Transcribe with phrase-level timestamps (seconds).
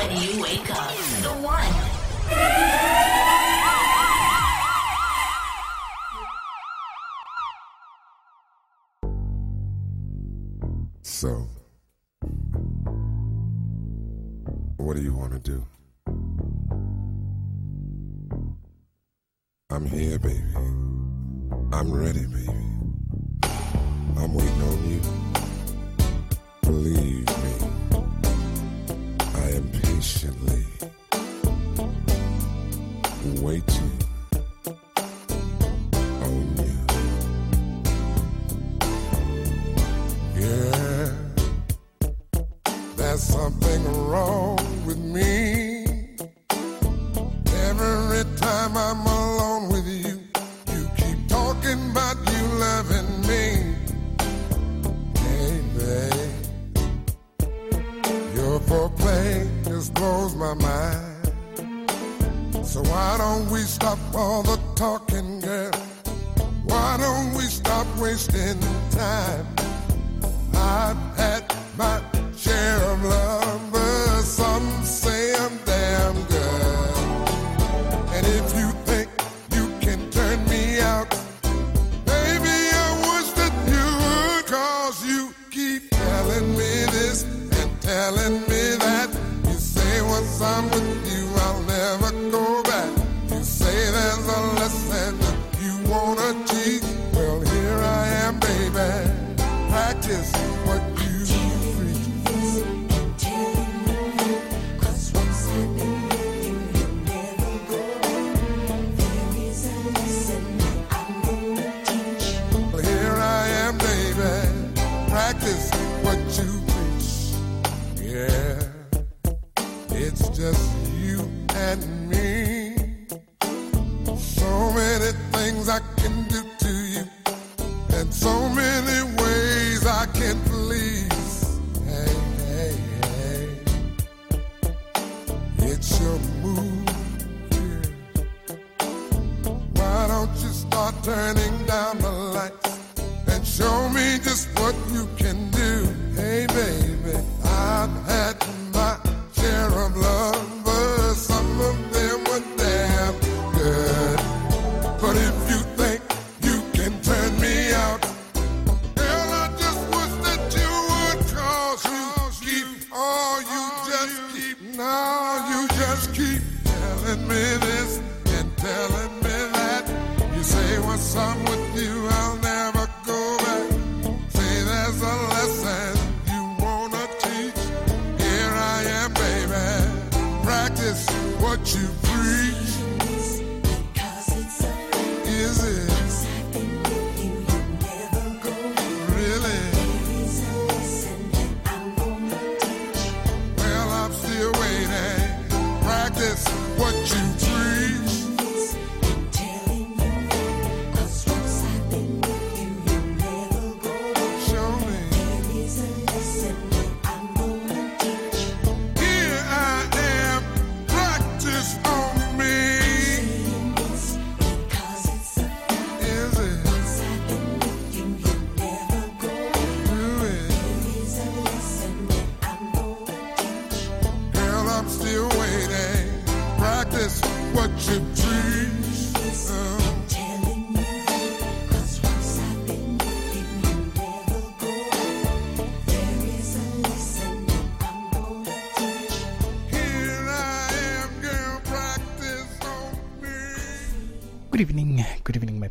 [0.00, 0.59] when you wake.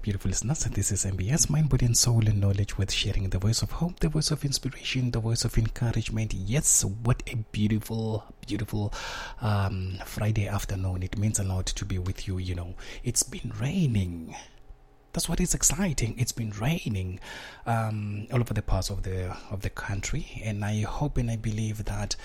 [0.01, 0.63] beautiful listeners.
[0.63, 3.99] This is MBS, Mind, Body, and Soul, and Knowledge with sharing the voice of hope,
[3.99, 6.33] the voice of inspiration, the voice of encouragement.
[6.33, 8.93] Yes, what a beautiful, beautiful
[9.41, 11.03] um, Friday afternoon.
[11.03, 12.75] It means a lot to be with you, you know.
[13.03, 14.35] It's been raining.
[15.11, 16.15] That's what is exciting.
[16.17, 17.19] It's been raining
[17.65, 21.35] um, all over the parts of the of the country, and I hope and I
[21.35, 22.15] believe that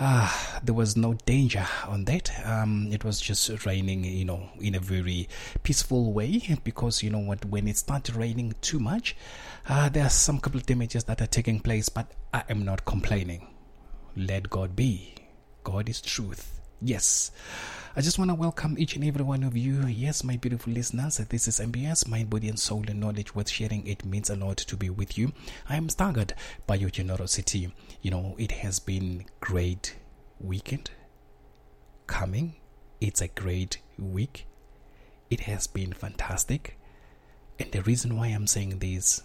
[0.00, 2.28] Ah, there was no danger on that.
[2.44, 5.28] Um, it was just raining, you know, in a very
[5.62, 9.16] peaceful way because you know what, when it started raining too much,
[9.68, 12.84] uh, there are some couple of damages that are taking place, but I am not
[12.84, 13.46] complaining.
[14.16, 15.14] Let God be.
[15.62, 16.60] God is truth.
[16.80, 17.30] Yes.
[17.96, 19.86] I just want to welcome each and every one of you.
[19.86, 23.86] Yes, my beautiful listeners, this is MBS, Mind, Body, and Soul and Knowledge worth sharing.
[23.86, 25.32] It means a lot to be with you.
[25.68, 26.34] I am staggered
[26.66, 27.72] by your generosity.
[28.02, 29.96] You know, it has been great
[30.40, 30.90] weekend
[32.08, 32.56] coming.
[33.00, 34.46] It's a great week.
[35.30, 36.76] It has been fantastic.
[37.60, 39.22] And the reason why I'm saying this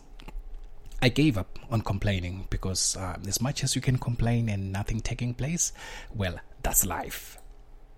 [1.02, 5.00] I gave up on complaining because uh, as much as you can complain and nothing
[5.00, 5.74] taking place,
[6.14, 7.39] well, that's life.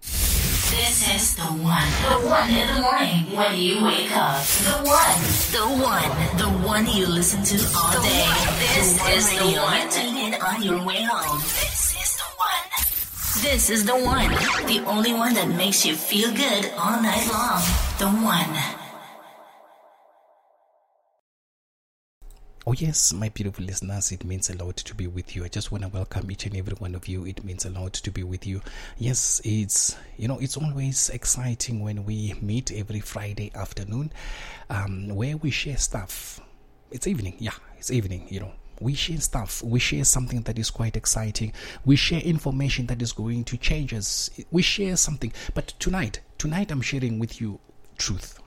[0.01, 1.89] This is the one.
[2.09, 4.41] The one in the morning when you wake up.
[4.65, 5.17] The one.
[5.51, 6.37] The one.
[6.37, 8.25] The one you listen to all day.
[8.73, 9.89] This is the one.
[9.89, 11.39] Tune in on your way home.
[11.39, 13.43] This is the one.
[13.43, 14.29] This is the one.
[14.65, 17.61] The only one that makes you feel good all night long.
[17.99, 18.80] The one.
[22.67, 25.43] Oh, yes, my beautiful listeners, it means a lot to be with you.
[25.43, 27.25] I just want to welcome each and every one of you.
[27.25, 28.61] It means a lot to be with you.
[28.99, 34.13] Yes, it's, you know, it's always exciting when we meet every Friday afternoon
[34.69, 36.39] um, where we share stuff.
[36.91, 38.51] It's evening, yeah, it's evening, you know.
[38.79, 39.63] We share stuff.
[39.63, 41.53] We share something that is quite exciting.
[41.83, 44.29] We share information that is going to change us.
[44.51, 45.33] We share something.
[45.55, 47.59] But tonight, tonight I'm sharing with you
[47.97, 48.39] truth.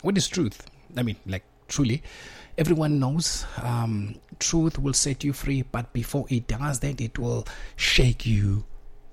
[0.00, 0.66] What is truth?
[0.96, 2.02] I mean, like, truly
[2.60, 7.46] everyone knows um, truth will set you free, but before it does that, it will
[7.74, 8.64] shake you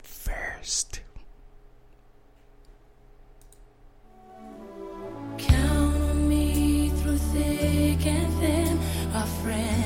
[0.04, 1.00] first.
[5.38, 8.80] Count me through thick and thin,
[9.42, 9.77] friendship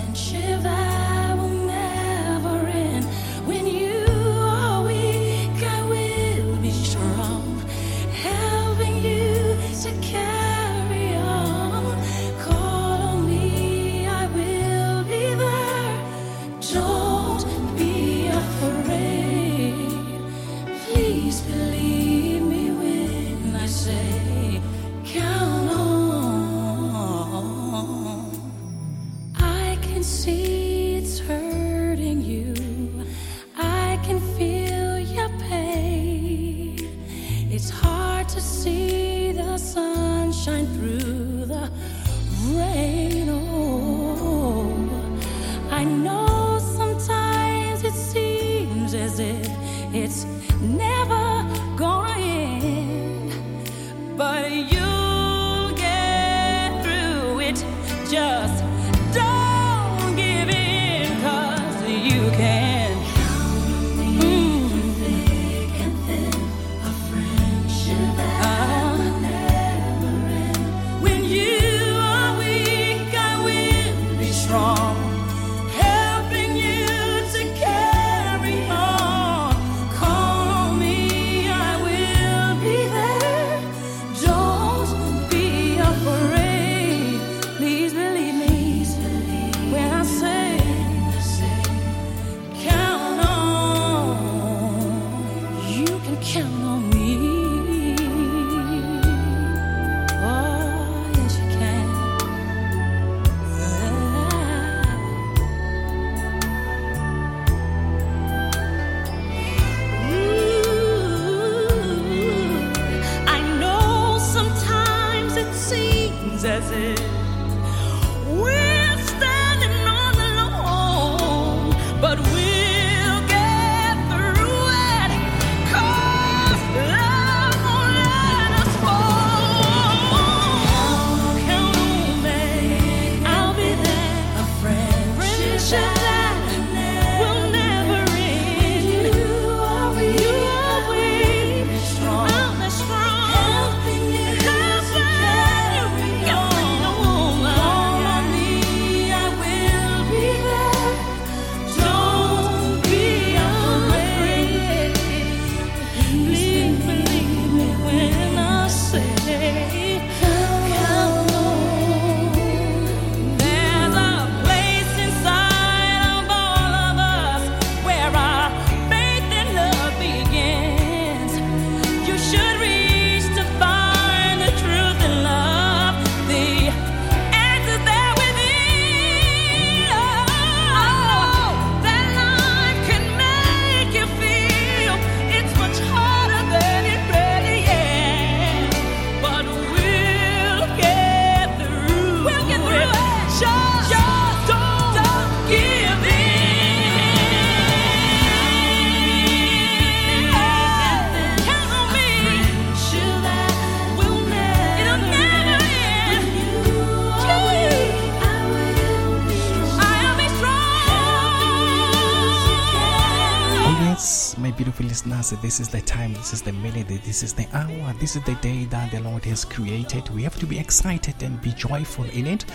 [217.11, 220.07] this is the hour, this is the day that the Lord has created.
[220.11, 222.45] We have to be excited and be joyful in it.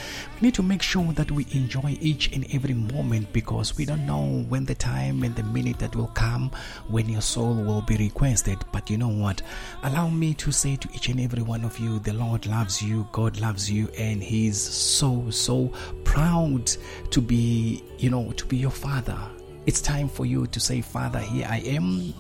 [0.41, 4.07] We need to make sure that we enjoy each and every moment because we don't
[4.07, 6.51] know when the time and the minute that will come
[6.89, 8.57] when your soul will be requested.
[8.73, 9.43] But you know what?
[9.83, 13.07] Allow me to say to each and every one of you, the Lord loves you,
[13.13, 15.71] God loves you, and He's so, so
[16.05, 16.73] proud
[17.11, 19.19] to be, you know, to be your Father
[19.67, 22.15] it's time for you to say, Father, here I am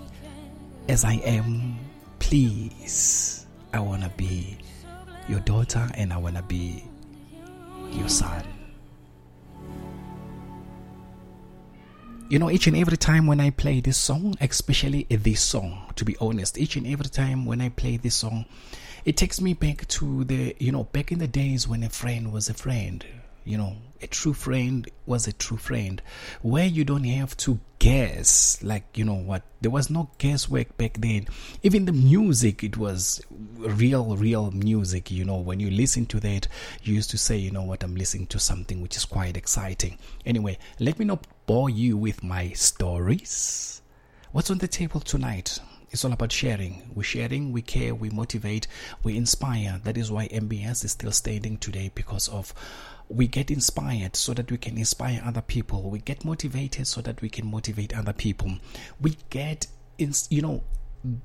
[0.88, 1.85] as I am.
[2.18, 4.58] Please, I want to be
[5.28, 6.84] your daughter and I want to be
[7.92, 8.44] your son.
[12.28, 16.04] You know, each and every time when I play this song, especially this song, to
[16.04, 18.46] be honest, each and every time when I play this song,
[19.04, 22.32] it takes me back to the, you know, back in the days when a friend
[22.32, 23.04] was a friend
[23.46, 26.02] you know a true friend was a true friend
[26.42, 30.94] where you don't have to guess like you know what there was no guesswork back
[31.00, 31.26] then.
[31.62, 33.22] Even the music it was
[33.56, 35.36] real real music you know.
[35.36, 36.48] When you listen to that
[36.82, 39.98] you used to say you know what i'm listening to something which is quite exciting.
[40.24, 43.80] Anyway let me not bore you with my stories.
[44.32, 45.58] What's on the table tonight?
[45.90, 46.90] It's all about sharing.
[46.94, 48.66] We're sharing, we care, we motivate,
[49.02, 49.80] we inspire.
[49.84, 52.52] That is why MBS is still standing today because of
[53.08, 55.90] we get inspired so that we can inspire other people.
[55.90, 58.52] We get motivated so that we can motivate other people.
[59.00, 59.66] We get,
[59.98, 60.64] in, you know,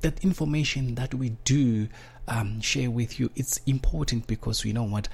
[0.02, 1.88] that information that we do
[2.28, 3.32] um, share with you.
[3.36, 5.08] It's important because we know what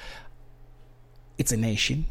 [1.38, 2.06] it's a nation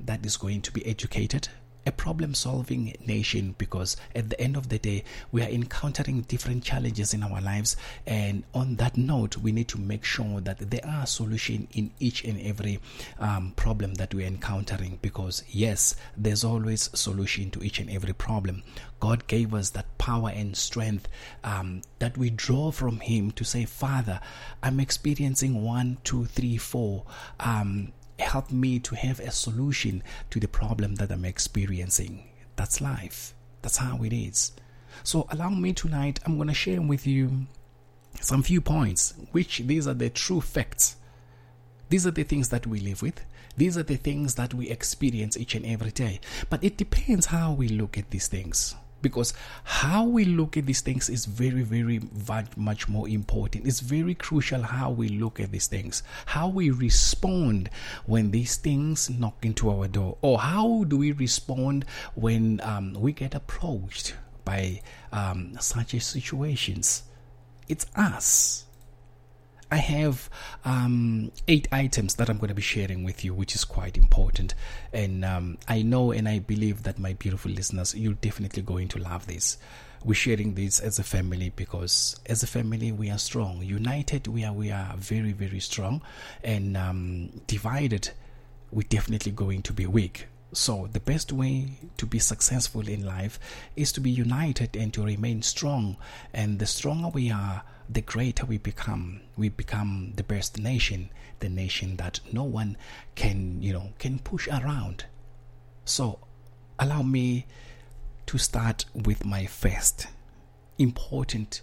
[0.00, 1.48] that is going to be educated
[1.88, 5.02] a problem solving nation because at the end of the day,
[5.32, 7.76] we are encountering different challenges in our lives.
[8.06, 12.24] And on that note, we need to make sure that there are solutions in each
[12.24, 12.78] and every
[13.18, 18.62] um, problem that we're encountering because, yes, there's always solution to each and every problem.
[19.00, 21.08] God gave us that power and strength
[21.42, 24.20] um, that we draw from Him to say, Father,
[24.62, 27.04] I'm experiencing one, two, three, four.
[27.40, 32.24] Um, help me to have a solution to the problem that I'm experiencing.
[32.56, 33.34] That's life.
[33.62, 34.52] That's how it is.
[35.04, 37.46] So allow me tonight, I'm going to share with you
[38.20, 40.96] some few points, which these are the true facts.
[41.88, 43.20] These are the things that we live with.
[43.56, 46.20] These are the things that we experience each and every day.
[46.50, 49.32] But it depends how we look at these things because
[49.64, 52.00] how we look at these things is very very
[52.56, 53.66] much more important.
[53.66, 56.02] It's very crucial how we look at these things.
[56.26, 57.70] How we respond
[58.06, 60.18] when these things knock into our door.
[60.22, 64.14] Or how do we respond when um, we get approached
[64.44, 67.02] by um, such situations?
[67.68, 68.67] It's us
[69.70, 70.30] I have
[70.64, 74.54] um, eight items that I'm going to be sharing with you, which is quite important.
[74.92, 78.98] And um, I know and I believe that my beautiful listeners, you're definitely going to
[78.98, 79.58] love this.
[80.04, 83.62] We're sharing this as a family because as a family we are strong.
[83.62, 86.02] United we are we are very very strong,
[86.44, 88.10] and um, divided
[88.70, 90.26] we're definitely going to be weak.
[90.52, 93.38] So, the best way to be successful in life
[93.76, 95.96] is to be united and to remain strong.
[96.32, 99.20] And the stronger we are, the greater we become.
[99.36, 102.76] We become the best nation, the nation that no one
[103.14, 105.06] can, you know, can push around.
[105.84, 106.18] So,
[106.78, 107.46] allow me
[108.26, 110.08] to start with my first
[110.78, 111.62] important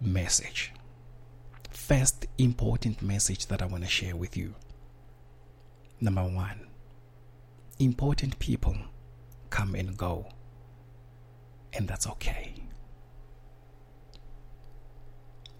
[0.00, 0.72] message.
[1.70, 4.54] First important message that I want to share with you.
[6.00, 6.66] Number one
[7.78, 8.76] important people
[9.50, 10.26] come and go,
[11.72, 12.54] and that's okay.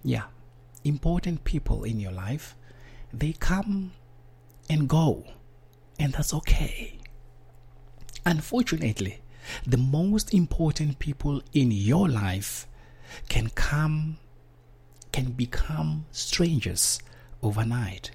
[0.07, 0.27] Yeah,
[0.85, 2.55] important people in your life,
[3.13, 3.91] they come
[4.71, 5.25] and go,
[5.99, 7.01] and that's okay.
[8.25, 9.21] Unfortunately,
[9.67, 12.69] the most important people in your life
[13.29, 14.19] can come,
[15.11, 17.01] can become strangers
[17.43, 18.13] overnight.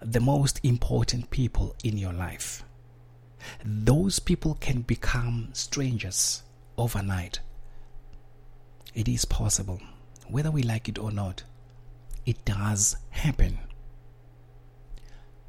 [0.00, 2.64] the most important people in your life.
[3.64, 6.44] Those people can become strangers
[6.76, 7.40] overnight.
[8.94, 9.80] It is possible,
[10.26, 11.44] whether we like it or not.
[12.26, 13.58] It does happen.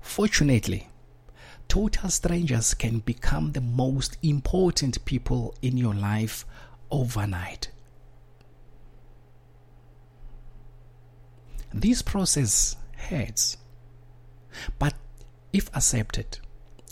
[0.01, 0.87] Fortunately,
[1.67, 6.45] total strangers can become the most important people in your life
[6.91, 7.69] overnight.
[11.73, 13.57] This process hurts
[14.77, 14.93] but
[15.53, 16.39] if accepted,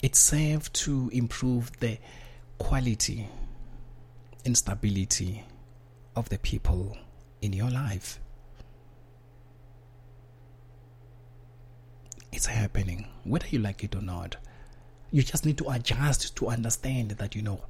[0.02, 1.98] it serves to improve the
[2.58, 3.28] quality
[4.46, 5.44] and stability
[6.18, 6.98] of the people
[7.42, 8.20] in your life.
[12.32, 14.38] It's happening, whether you like it or not.
[15.12, 17.62] You just need to adjust to understand that, you know,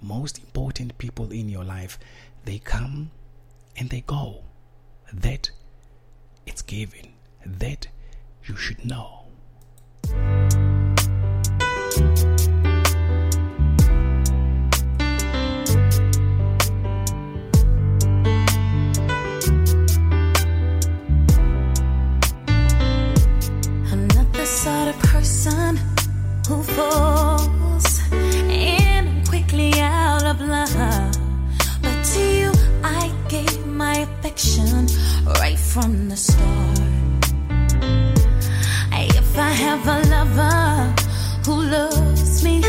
[0.00, 1.98] most important people in your life,
[2.44, 3.10] they come
[3.76, 4.44] and they go.
[5.12, 5.50] That
[6.46, 7.12] it's given.
[7.44, 7.88] That
[8.44, 9.26] you should know.
[35.72, 36.80] From the start.
[38.92, 40.94] If I have a lover
[41.46, 42.60] who loves me,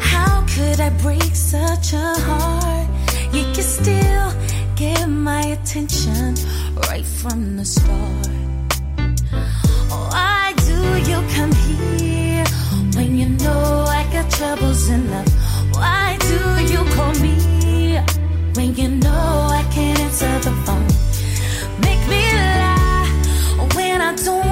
[0.00, 2.88] how could I break such a heart?
[3.32, 4.32] You can still
[4.74, 6.34] get my attention
[6.88, 8.26] right from the start.
[9.92, 10.78] Oh, Why do
[11.10, 12.44] you come here
[12.96, 15.30] when you know I got troubles enough?
[15.72, 16.38] Why do
[16.72, 18.00] you call me
[18.56, 20.97] when you know I can't answer the phone?
[24.24, 24.47] Don't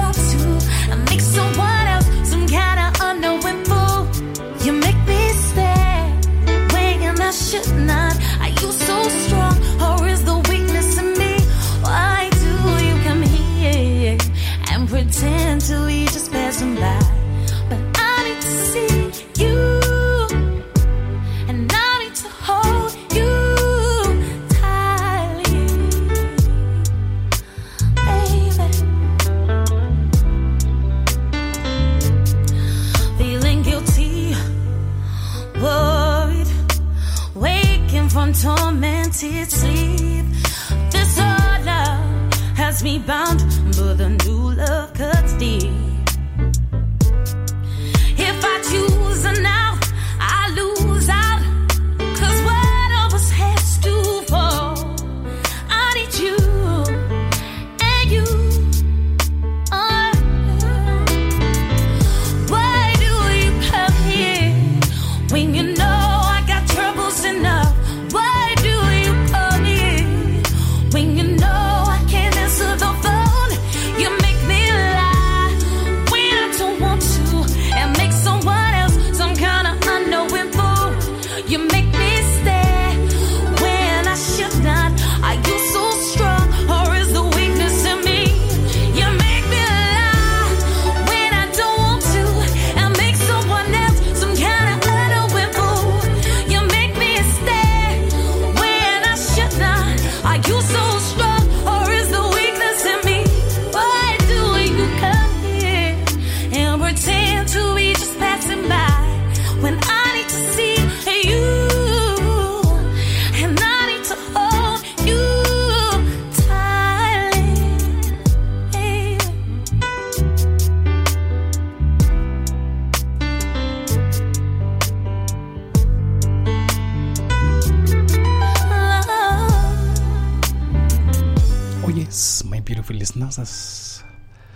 [132.67, 134.03] beautiful listeners.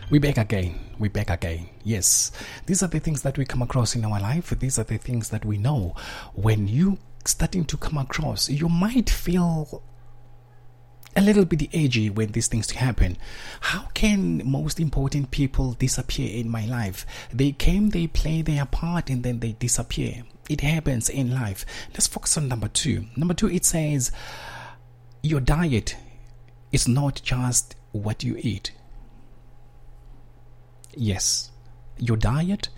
[0.10, 0.78] We back again.
[1.00, 1.70] We back again.
[1.86, 2.34] Yes.
[2.66, 4.50] These are the things that we come across in our life.
[4.50, 5.96] These are the things that we know.
[6.34, 9.82] When you starting to come across, you might feel
[11.16, 13.18] a little bit edgy when these things happen.
[13.62, 17.06] How can most important people disappear in my life?
[17.32, 20.24] They came, they play their part, and then they disappear.
[20.50, 21.66] It happens in life.
[21.94, 23.06] Let's focus on number two.
[23.16, 24.12] Number two, it says,
[25.24, 25.96] Your diet
[26.74, 28.72] is not just what you eat.
[30.96, 31.52] Yes,
[31.98, 32.70] your diet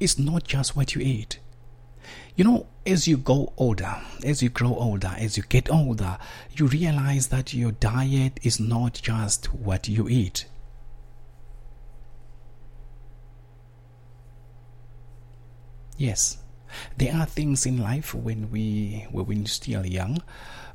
[0.00, 1.38] is not just what you eat.
[2.36, 6.18] You know, as you go older, as you grow older, as you get older,
[6.52, 10.46] you realize that your diet is not just what you eat.
[15.96, 16.36] Yes,
[16.98, 20.22] there are things in life when we when we're still young,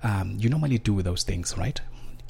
[0.04, 1.80] um, you normally do those things, right?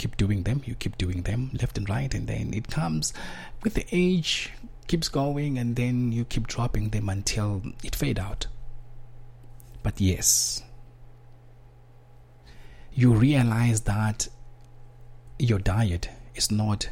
[0.02, 3.14] Keep doing them, you keep doing them left and right, and then it comes
[3.62, 4.52] with the age,
[4.88, 8.48] keeps going, and then you keep dropping them until it fade out.
[9.84, 10.64] But yes,
[12.92, 14.28] you realize that
[15.38, 16.90] your diet is not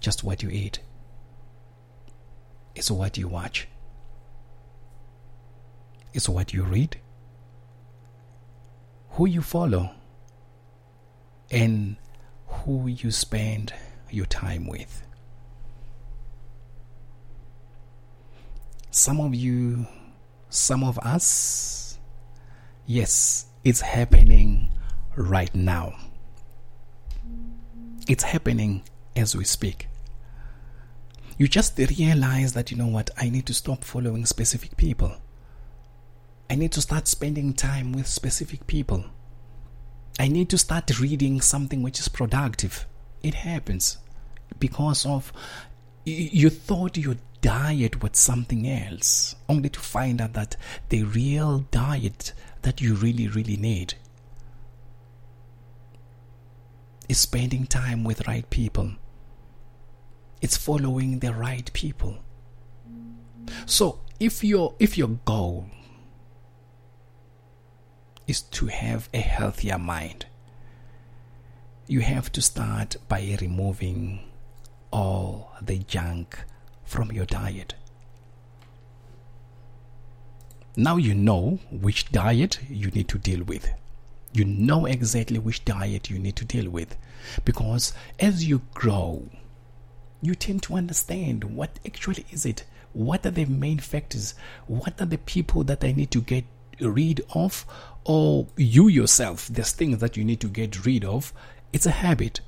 [0.00, 0.80] just what you eat,
[2.74, 3.68] it's what you watch,
[6.14, 6.98] it's what you read,
[9.10, 9.90] who you follow,
[11.50, 11.96] and
[12.64, 13.72] who you spend
[14.10, 15.02] your time with.
[18.90, 19.86] Some of you,
[20.48, 21.98] some of us,
[22.86, 24.70] yes, it's happening
[25.16, 25.94] right now.
[28.08, 28.82] It's happening
[29.14, 29.86] as we speak.
[31.38, 35.16] You just realize that, you know what, I need to stop following specific people.
[36.50, 39.04] I need to start spending time with specific people.
[40.20, 42.84] I need to start reading something which is productive.
[43.22, 43.96] It happens
[44.58, 45.32] because of
[46.04, 50.56] you thought your diet was something else, only to find out that
[50.90, 53.94] the real diet that you really, really need
[57.08, 58.90] is spending time with right people.
[60.42, 62.18] It's following the right people.
[63.64, 65.70] So if your if your goal
[68.26, 70.26] is to have a healthier mind,
[71.86, 74.20] you have to start by removing
[74.92, 76.38] all the junk
[76.84, 77.74] from your diet.
[80.76, 83.68] Now you know which diet you need to deal with.
[84.32, 86.96] You know exactly which diet you need to deal with.
[87.44, 89.28] Because as you grow,
[90.22, 92.64] you tend to understand what actually is it.
[92.92, 94.34] What are the main factors?
[94.66, 96.44] What are the people that i need to get
[96.80, 97.66] rid of
[98.04, 101.32] or you yourself there's things that you need to get rid of.
[101.72, 102.40] It's a habit.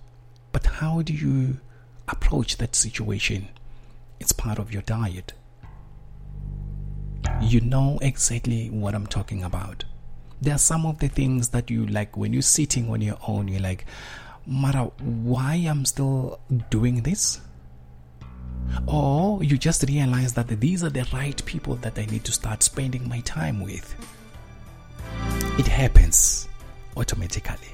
[0.52, 1.60] But how do you
[2.08, 3.48] approach that situation?
[4.20, 5.32] It's part of your diet.
[7.40, 9.84] You know exactly what i'm talking about.
[10.40, 13.48] There are some of the things that you like when you're sitting on your own
[13.48, 13.86] you're like
[14.44, 17.40] mara why i'm still doing this?
[18.86, 22.62] Or you just realize that these are the right people that I need to start
[22.62, 23.94] spending my time with.
[25.58, 26.48] It happens
[26.96, 27.68] automatically.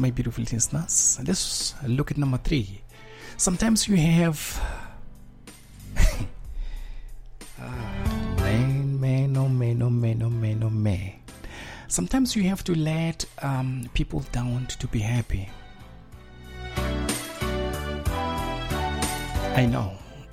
[0.00, 1.20] My beautiful listeners.
[1.26, 2.80] Let's look at number three.
[3.36, 4.60] Sometimes you have.
[8.38, 11.12] man, man, oh man, oh man, oh man, oh man.
[11.88, 15.48] Sometimes you have to let um, people down to be happy.
[19.56, 19.92] I know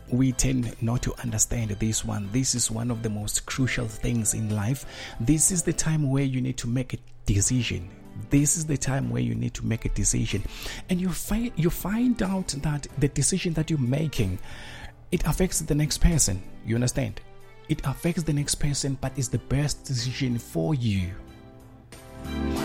[0.10, 2.30] we tend not to understand this one.
[2.32, 4.86] This is one of the most crucial things in life.
[5.20, 7.90] This is the time where you need to make a decision
[8.30, 10.44] this is the time where you need to make a decision.
[10.90, 14.40] And you find you find out that the decision that you're making
[15.12, 16.42] it affects the next person.
[16.66, 17.22] You understand?
[17.70, 21.12] It affects the next person but it's the best decision for you.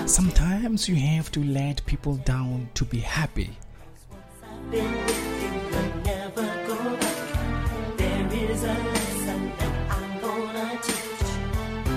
[0.07, 3.51] Sometimes you have to let people down to be happy.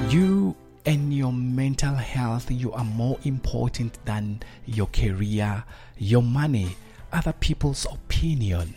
[0.10, 5.64] You and your mental health, you are more important than your career,
[5.98, 6.76] your money,
[7.12, 8.76] other people's opinion.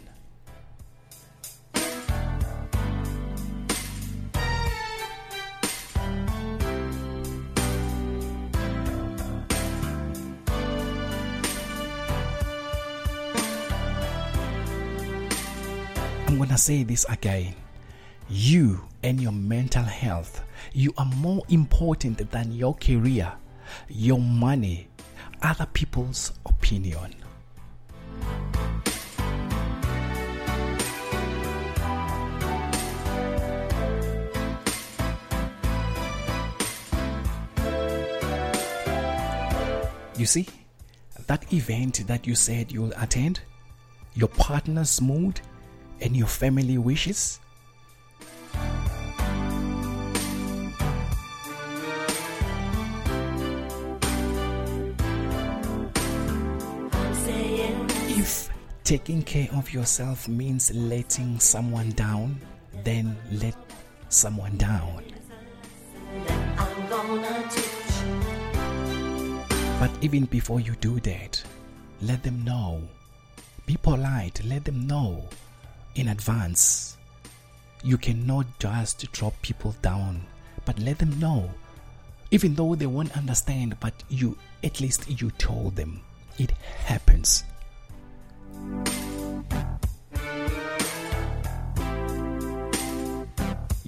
[16.27, 17.55] I'm gonna say this again.
[18.31, 23.33] You and your mental health you are more important than your career,
[23.89, 24.89] your money,
[25.43, 27.15] other people's opinion.
[40.17, 40.49] You see,
[41.29, 43.41] that event that you said you'll attend,
[44.15, 45.41] your partner's mood,
[46.01, 47.39] and your family wishes,
[58.89, 62.41] taking care of yourself means letting someone down,
[62.85, 63.55] then let
[64.09, 65.05] someone down.
[69.79, 71.45] But even before you do that,
[72.01, 72.81] let them know.
[73.67, 75.23] Be polite, let them know
[75.95, 76.97] in advance.
[77.85, 80.23] You cannot just drop people down,
[80.65, 81.51] but let them know.
[82.31, 86.01] Even though they won't understand, but you at least you told them.
[86.39, 86.53] It
[86.87, 87.45] happens.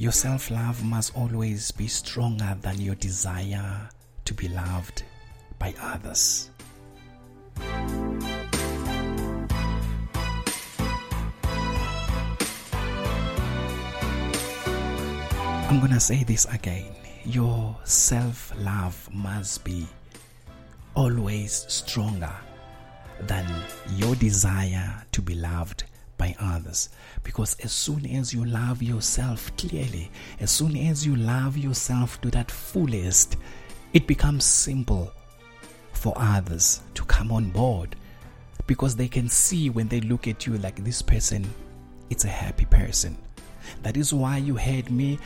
[0.01, 3.89] Your self love must always be stronger than your desire
[4.25, 5.03] to be loved
[5.59, 6.49] by others.
[15.69, 16.95] I'm gonna say this again.
[17.25, 19.87] Your self love must be
[20.95, 22.33] always stronger
[23.23, 23.47] than
[23.97, 25.85] your desire to be loved
[26.17, 26.91] by others.
[27.23, 32.31] Because as soon as you love yourself clearly, as soon as you love yourself to
[32.31, 33.37] that fullest,
[33.93, 35.13] it becomes simple
[35.93, 37.97] for others to come on board
[38.67, 41.45] because they can see when they look at you like this person
[42.09, 43.19] it's a happy person
[43.83, 45.19] that is why you heard me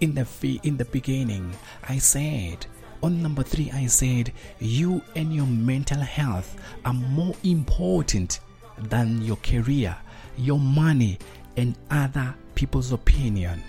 [0.00, 0.26] in the
[0.64, 1.50] in the beginning
[1.88, 2.66] i said
[3.02, 8.40] on number 3 i said you and your mental health are more important
[8.78, 9.96] than your career
[10.36, 11.18] your money
[11.56, 13.62] and other people's opinion.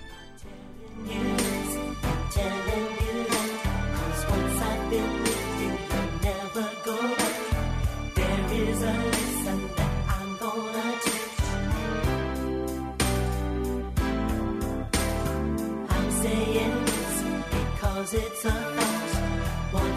[18.11, 18.88] It's a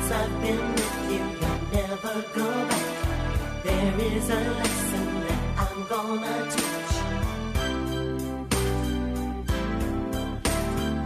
[0.02, 3.62] Once I've been with you, you'll never go back.
[3.62, 6.94] There is a lesson that I'm gonna teach.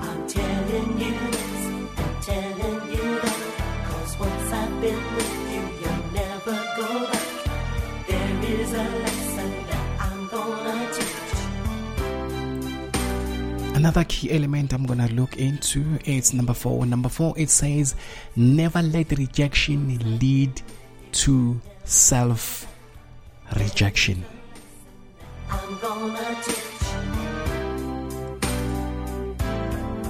[0.01, 1.63] I'm telling you this,
[1.99, 3.43] I'm telling you that.
[3.85, 5.26] Cause once I've been with
[13.77, 16.87] Another key element I'm gonna look into is number four.
[16.87, 17.95] Number four, it says,
[18.35, 20.63] never let rejection lead
[21.13, 22.67] to self
[23.55, 24.25] rejection.
[25.51, 26.57] I'm gonna teach.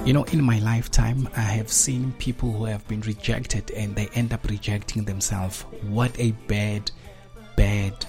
[0.07, 4.07] You know, in my lifetime, I have seen people who have been rejected and they
[4.13, 5.63] end up rejecting themselves.
[5.81, 6.89] What a bad,
[7.57, 8.05] bad,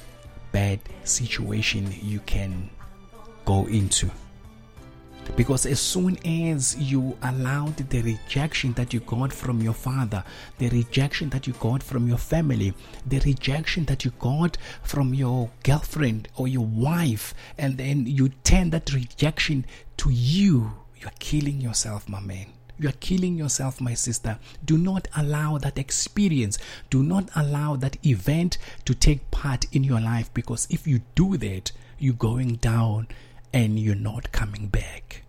[0.53, 2.71] bad situation you can
[3.45, 4.09] go into.
[5.37, 10.25] Because as soon as you allowed the rejection that you got from your father,
[10.59, 12.75] the rejection that you got from your family,
[13.07, 18.71] the rejection that you got from your girlfriend or your wife, and then you turn
[18.71, 19.65] that rejection
[19.99, 22.47] to you, you're killing yourself, my man.
[22.81, 24.39] You are killing yourself, my sister.
[24.65, 26.59] Do not allow that experience,
[26.91, 31.37] do not allow that event to take part in your life because if you do
[31.39, 33.09] that, you're going down
[33.53, 35.23] and you're not coming back.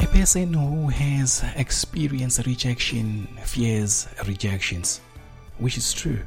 [0.00, 5.00] A person who has experienced rejection fears rejections,
[5.58, 6.20] which is true.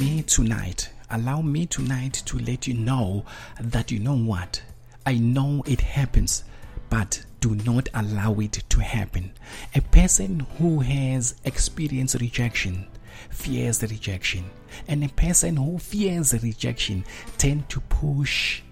[0.00, 0.90] Me tonight.
[1.10, 3.24] Allow me tonight to let you know
[3.60, 4.62] that you know what?
[5.06, 6.44] I know it happens
[6.90, 9.32] but do not allow it to happen.
[9.74, 12.86] A person who has experienced rejection
[13.30, 14.44] fears rejection
[14.88, 17.04] and a person who fears rejection
[17.38, 18.62] tend to push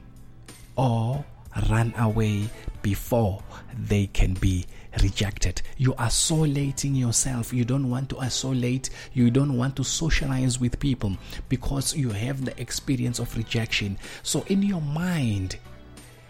[0.77, 1.25] or
[1.71, 2.49] run away
[2.83, 3.43] before
[3.79, 4.67] they can be
[5.03, 5.63] rejected.
[5.77, 7.53] You are isolating yourself.
[7.53, 8.91] You don't want to isolate.
[9.13, 11.17] You don't want to socialize with people
[11.49, 13.99] because you have the experience of rejection.
[14.23, 15.59] So in your mind,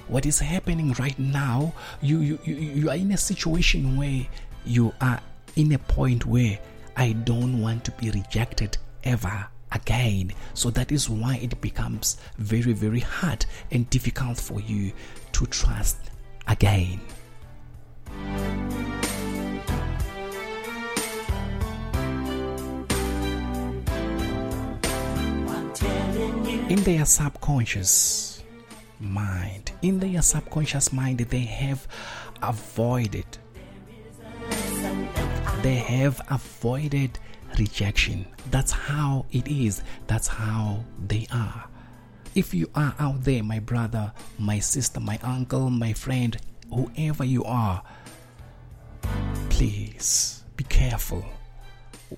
[0.09, 4.27] what is happening right now, you you, you, you are in a situation where
[4.65, 5.21] you are
[5.57, 6.59] in a point where
[6.97, 10.33] I don't want to be rejected ever again.
[10.55, 14.93] So that is why it becomes very, very hard and difficult for you
[15.33, 15.99] to trust
[16.47, 17.01] again.
[26.75, 28.43] In their subconscious
[28.99, 31.87] mind, in their subconscious mind, they have
[32.43, 33.25] avoided
[35.63, 37.17] they have avoided
[37.61, 38.27] rejection.
[38.51, 39.85] That's how it is.
[40.09, 41.69] That's how they are.
[42.35, 46.37] If you are out there, my brother, my sister, my uncle, my friend,
[46.71, 47.85] whoever you are,
[49.49, 51.25] please be careful.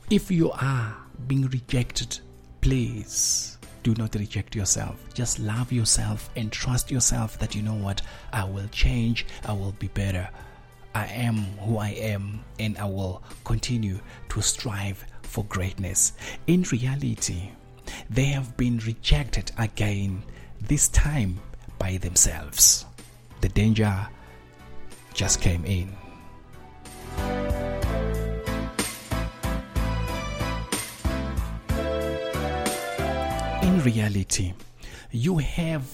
[0.09, 2.21] If you are being rejected,
[2.63, 3.56] please
[3.87, 4.97] do not reject yourself.
[5.15, 8.03] Just love yourself and trust yourself that you know what?
[8.33, 10.29] I will change, I will be better.
[10.93, 16.15] I am who I am, and I will continue to strive for greatness.
[16.49, 17.51] In reality,
[18.11, 20.25] they have been rejected again,
[20.61, 21.39] this time
[21.79, 22.87] by themselves.
[23.41, 24.09] The danger
[25.15, 25.95] just came in.
[33.77, 34.55] In reality,
[35.11, 35.85] you have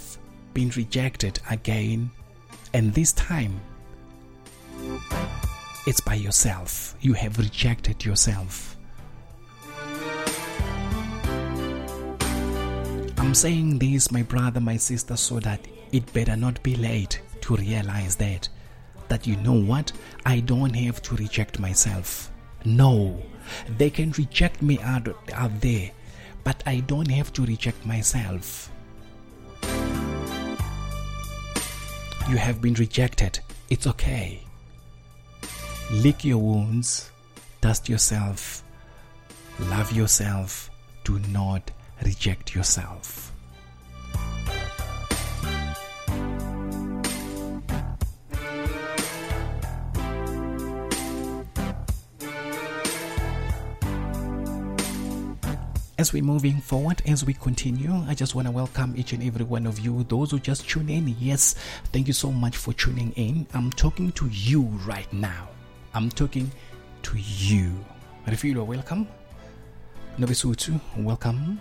[0.54, 2.12] been rejected again,
[2.72, 3.60] and this time
[5.84, 6.94] it's by yourself.
[7.00, 8.76] You have rejected yourself.
[13.18, 17.56] I'm saying this, my brother, my sister, so that it better not be late to
[17.56, 18.48] realize that.
[19.08, 19.90] That you know what?
[20.24, 22.30] I don't have to reject myself.
[22.64, 23.20] No,
[23.76, 25.90] they can reject me out, out there,
[26.44, 28.70] but I don't have to reject myself.
[32.28, 33.40] You have been rejected.
[33.68, 34.42] It's okay.
[35.90, 37.10] Lick your wounds,
[37.60, 38.62] dust yourself,
[39.58, 40.70] love yourself.
[41.04, 41.70] Do not
[42.04, 43.31] reject yourself.
[56.02, 59.44] As we're moving forward, as we continue, I just want to welcome each and every
[59.44, 60.02] one of you.
[60.08, 61.54] Those who just tune in, yes,
[61.92, 63.46] thank you so much for tuning in.
[63.54, 65.48] I'm talking to you right now.
[65.94, 66.50] I'm talking
[67.04, 67.84] to you.
[68.26, 69.06] Refilo, welcome.
[70.18, 71.60] Novisutu, welcome.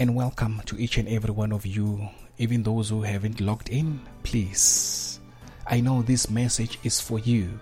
[0.00, 4.00] And welcome to each and every one of you, even those who haven't logged in.
[4.24, 5.20] Please,
[5.64, 7.60] I know this message is for you.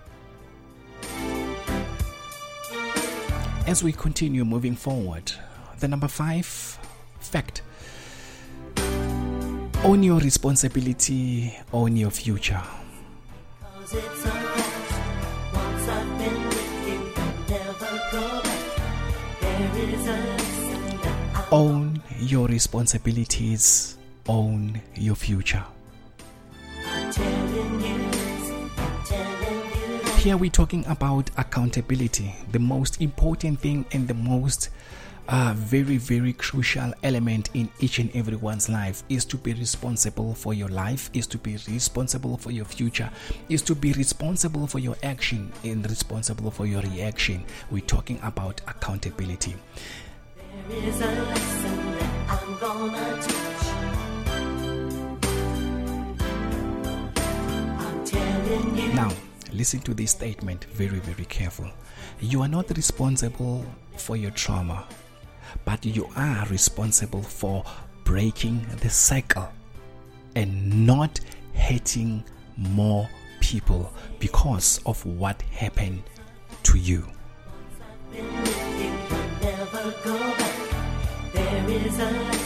[3.69, 5.31] As we continue moving forward,
[5.79, 6.47] the number five
[7.19, 7.61] fact
[9.83, 12.63] own your responsibility, own your future.
[13.61, 15.53] Cause it's a fact.
[15.53, 18.63] Once I've been with you, you'll never go back.
[19.39, 25.63] There is a lesson that I Own your responsibilities, own your future.
[30.19, 34.67] Here we're talking about accountability, the most important thing and the most
[35.29, 40.53] uh, very, very crucial element in each and everyone's life is to be responsible for
[40.53, 43.09] your life, is to be responsible for your future,
[43.47, 47.45] is to be responsible for your action and responsible for your reaction.
[47.71, 49.55] We're talking about accountability.
[50.67, 53.69] There is a lesson that I'm gonna teach.
[57.79, 58.93] I'm telling you.
[58.93, 59.13] Now,
[59.53, 61.69] listen to this statement very, very careful.
[62.19, 63.65] You are not responsible
[63.97, 64.87] for your trauma,
[65.65, 67.63] but you are responsible for
[68.03, 69.51] breaking the cycle
[70.35, 71.19] and not
[71.53, 72.23] hurting
[72.57, 73.09] more
[73.39, 76.03] people because of what happened
[76.63, 77.07] to you.
[81.33, 82.38] There is a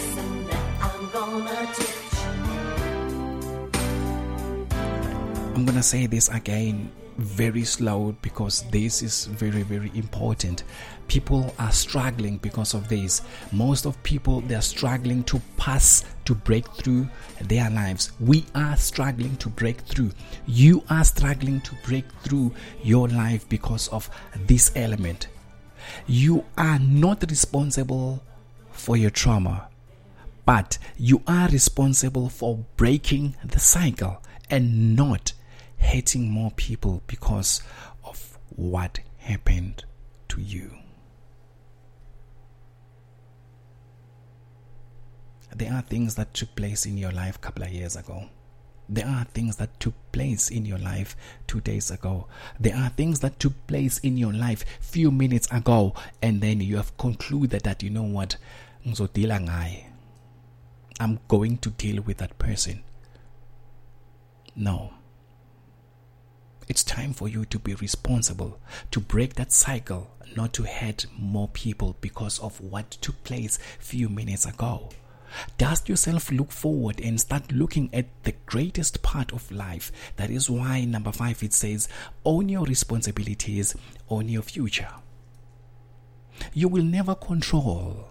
[5.74, 10.66] gonna say this again very slow because this is very very important.
[11.08, 13.24] People are struggling because of this.
[13.52, 17.10] Most of people they're struggling to pass to break through
[17.42, 18.12] their lives.
[18.20, 20.12] We are struggling to break through.
[20.46, 24.08] You are struggling to break through your life because of
[24.46, 25.28] this element.
[26.06, 28.24] You are not responsible
[28.72, 29.70] for your trauma
[30.46, 35.32] but you are responsible for breaking the cycle and not
[35.84, 37.62] hurting more people because
[38.04, 39.84] of what happened
[40.30, 40.72] to you.
[45.56, 48.30] There are things that took place in your life a couple of years ago.
[48.90, 51.16] There are things that took place in your life
[51.48, 52.28] two days ago.
[52.60, 56.78] There are things that took place in your life few minutes ago, and then you
[56.78, 58.38] have concluded that you know what.
[61.00, 62.84] I'm going to deal with that person.
[64.56, 64.94] No.
[66.68, 68.60] It's time for you to be responsible,
[68.92, 74.10] to break that cycle, not to hurt more people because of what took place few
[74.10, 74.90] minutes ago.
[75.58, 79.92] Dust yourself, look forward, and start looking at the greatest part of life.
[80.16, 81.90] That is why, number five, it says,
[82.24, 83.76] own your responsibilities,
[84.10, 84.92] own your future.
[86.54, 88.10] You will never control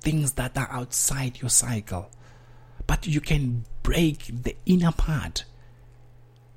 [0.00, 2.10] things that are outside your cycle,
[2.86, 5.44] but you can break the inner part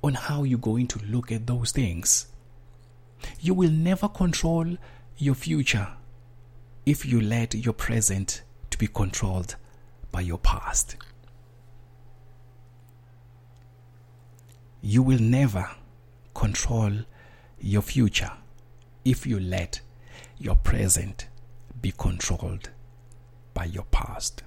[0.02, 2.26] on how you're going to look at those things.
[3.40, 4.76] You will never control
[5.18, 5.88] your future
[6.86, 9.56] if you let your present to be controlled
[10.10, 10.96] by your past.
[14.80, 15.68] You will never
[16.34, 16.92] control
[17.60, 18.32] your future
[19.04, 19.80] if you let
[20.38, 21.28] your present
[21.82, 22.70] be controlled
[23.52, 24.42] by your past.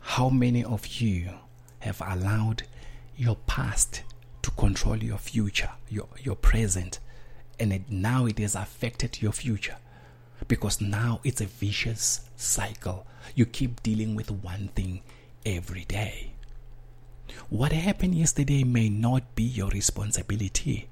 [0.00, 1.28] How many of you
[1.80, 2.62] have allowed
[3.16, 4.02] your past
[4.42, 6.98] to control your future, your, your present,
[7.58, 9.76] and it, now it has affected your future?
[10.48, 13.06] Because now it's a vicious cycle.
[13.34, 15.02] You keep dealing with one thing
[15.46, 16.32] every day.
[17.48, 20.88] What happened yesterday may not be your responsibility,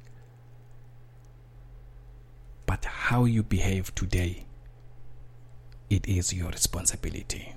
[2.66, 4.44] but how you behave today,
[5.90, 7.54] it is your responsibility.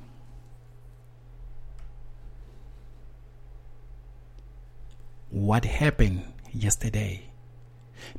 [5.34, 6.22] What happened
[6.52, 7.24] yesterday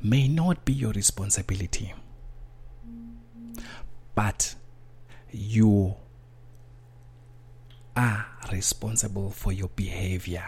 [0.03, 1.93] may not be your responsibility,
[4.13, 4.53] but
[5.31, 5.95] you
[7.95, 10.43] are responsible for your behavior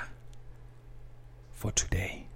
[1.53, 2.27] for today.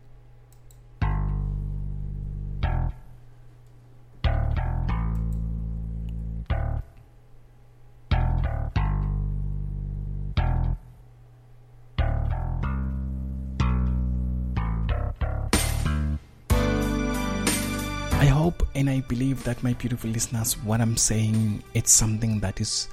[18.82, 22.90] And I believe that my beautiful listeners, what I'm saying, it's something that is,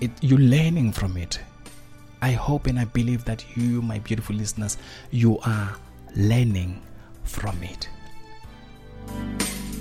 [0.00, 1.40] it you're learning from it.
[2.22, 4.78] I hope and I believe that you, my beautiful listeners,
[5.10, 5.76] you are
[6.14, 6.80] learning
[7.24, 7.88] from it.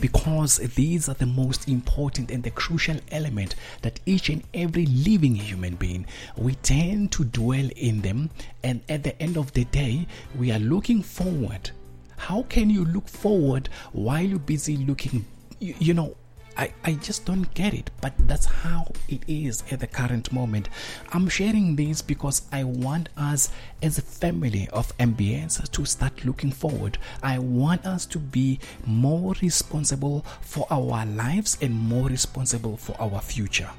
[0.01, 5.35] Because these are the most important and the crucial element that each and every living
[5.35, 8.31] human being we tend to dwell in them,
[8.63, 10.07] and at the end of the day,
[10.39, 11.69] we are looking forward
[12.17, 15.25] how can you look forward while you're busy looking
[15.59, 16.15] you, you know
[16.57, 20.69] I, I just don't get it, but that's how it is at the current moment.
[21.11, 23.49] I'm sharing this because I want us
[23.81, 26.97] as a family of MBS to start looking forward.
[27.21, 33.19] I want us to be more responsible for our lives and more responsible for our
[33.19, 33.69] future.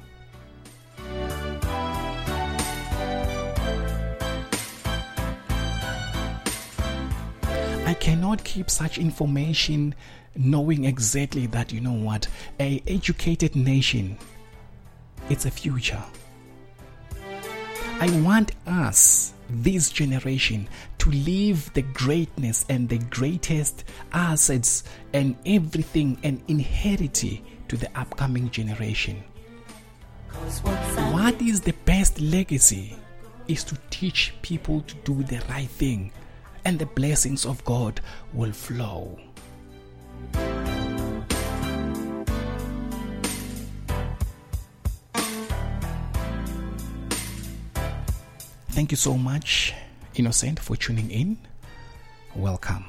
[7.99, 9.93] Cannot keep such information
[10.35, 12.27] knowing exactly that you know what
[12.59, 14.17] a educated nation
[15.29, 16.01] it's a future.
[17.99, 20.69] I want us this generation
[20.99, 23.83] to leave the greatness and the greatest
[24.13, 24.83] assets
[25.13, 29.23] and everything and inherit to the upcoming generation.
[31.11, 32.95] What is the best legacy
[33.47, 36.11] is to teach people to do the right thing
[36.67, 38.01] and the blessings of God
[38.33, 39.17] will flow.
[48.71, 49.73] Thank you so much,
[50.15, 51.37] Innocent, for tuning in.
[52.35, 52.83] Welcome.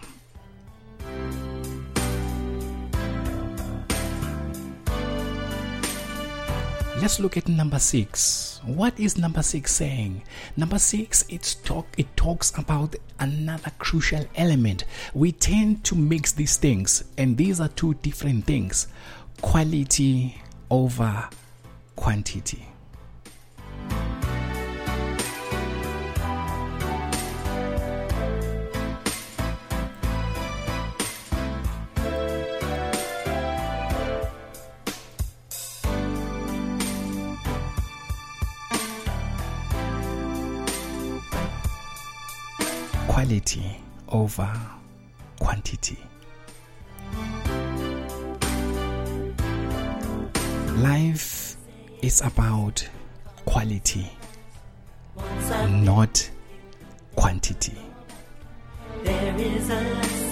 [7.01, 8.61] Let's look at number six.
[8.65, 10.23] What is number six saying?
[10.57, 11.87] Number six, it's talk.
[11.97, 14.85] It talks about another crucial element.
[15.15, 18.89] We tend to mix these things, and these are two different things:
[19.41, 21.29] quality over
[21.95, 22.67] quantity.
[43.29, 43.77] Quality
[44.09, 44.51] over
[45.39, 45.99] quantity.
[50.79, 51.57] Life
[52.01, 52.89] is about
[53.45, 54.11] quality,
[55.69, 56.31] not
[57.17, 57.77] quantity.
[59.05, 60.28] There is a lesson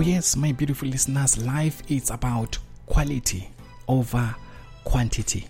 [0.00, 3.50] Oh, yes, my beautiful listeners, life is about quality
[3.86, 4.34] over
[4.84, 5.46] quantity.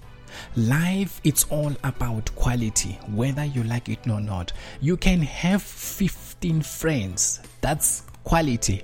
[0.57, 4.53] Life it's all about quality, whether you like it or not.
[4.81, 8.83] You can have 15 friends, that's quality.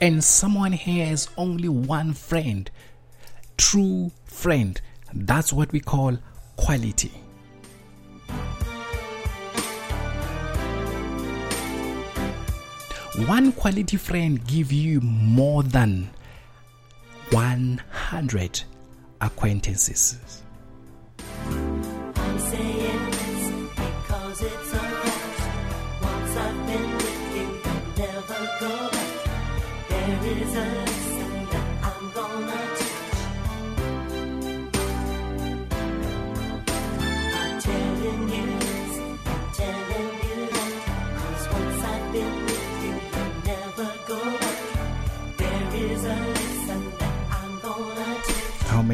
[0.00, 2.70] And someone here has only one friend,
[3.56, 4.80] true friend.
[5.12, 6.16] That's what we call
[6.54, 7.10] quality.
[13.16, 16.08] One quality friend give you more than
[17.30, 18.62] 100
[19.20, 20.41] acquaintances.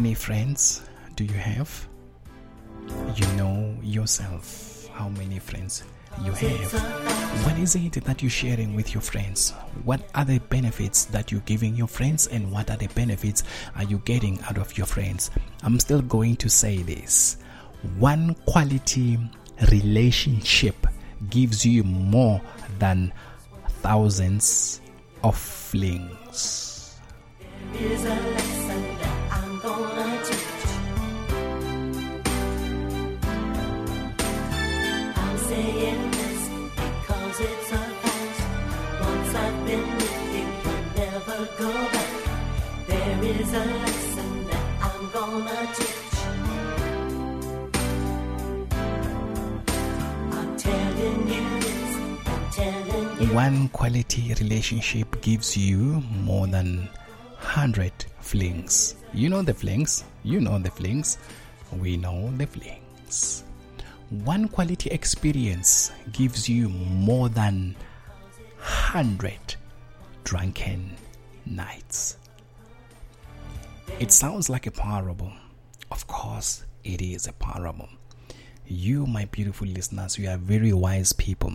[0.08, 1.86] Many friends do you have?
[3.14, 5.84] You know yourself how many friends
[6.24, 6.72] you have.
[7.44, 9.52] What is it that you're sharing with your friends?
[9.84, 13.42] What are the benefits that you're giving your friends, and what are the benefits
[13.76, 15.30] are you getting out of your friends?
[15.62, 17.36] I'm still going to say this
[17.98, 19.18] one quality
[19.70, 20.86] relationship
[21.28, 22.40] gives you more
[22.78, 23.12] than
[23.82, 24.80] thousands
[25.22, 26.96] of flings.
[53.32, 56.88] One quality relationship gives you more than
[57.38, 58.96] 100 flings.
[59.14, 60.04] You know the flings.
[60.24, 61.18] You know the flings.
[61.72, 63.44] We know the flings.
[64.10, 67.76] One quality experience gives you more than
[68.56, 69.56] 100
[70.24, 70.96] drunken
[71.44, 72.16] nights.
[74.00, 75.32] It sounds like a parable.
[75.90, 77.88] Of course, it is a parable.
[78.66, 81.52] You, my beautiful listeners, you are very wise people.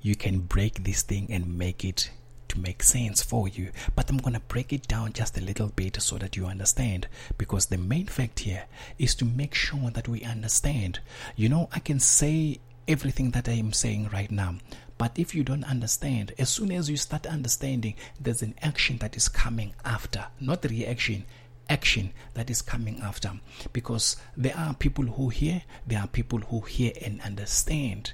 [0.00, 2.10] You can break this thing and make it
[2.50, 3.70] to make sense for you.
[3.96, 7.08] But I'm going to break it down just a little bit so that you understand.
[7.38, 8.64] Because the main fact here
[8.98, 11.00] is to make sure that we understand.
[11.36, 14.56] You know, I can say everything that I am saying right now.
[14.98, 19.16] But if you don't understand, as soon as you start understanding, there's an action that
[19.16, 21.24] is coming after, not reaction
[21.70, 23.30] action that is coming after
[23.72, 28.12] because there are people who hear there are people who hear and understand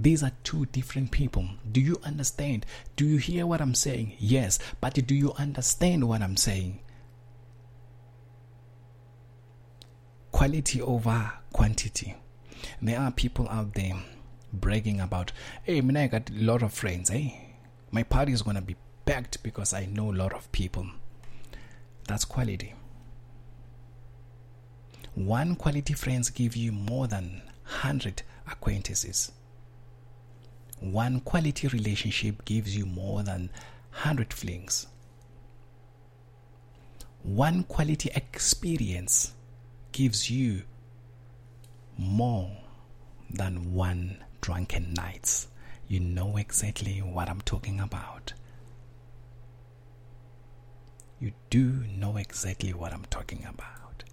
[0.00, 1.48] these are two different people.
[1.72, 2.64] Do you understand?
[2.94, 4.12] Do you hear what i'm saying?
[4.18, 6.78] Yes but do you understand what i'm saying?
[10.30, 12.14] Quality over quantity.
[12.80, 13.94] There are people out there
[14.52, 15.32] bragging about
[15.64, 17.30] hey man i got a lot of friends eh?
[17.90, 20.86] My party is gonna be packed because i know a lot of people.
[22.06, 22.74] That's quality.
[25.14, 29.32] One quality friends give you more than 100 acquaintances.
[30.80, 33.50] One quality relationship gives you more than
[33.92, 34.86] 100 flings.
[37.22, 39.32] One quality experience
[39.92, 40.62] gives you
[41.96, 42.50] more
[43.30, 45.48] than one drunken nights.
[45.88, 48.32] You know exactly what I'm talking about
[51.20, 54.04] you do know exactly what I'm talking about.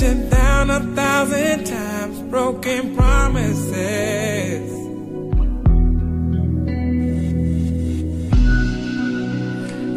[0.00, 4.70] Down a thousand times, broken promises.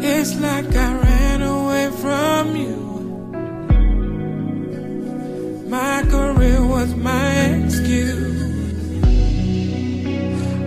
[0.04, 2.80] It's like I ran away from you.
[5.68, 8.42] My career was my excuse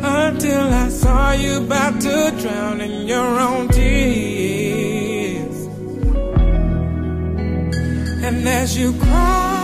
[0.01, 4.34] until I saw you about to drown in your own tears.
[8.47, 9.54] As you cried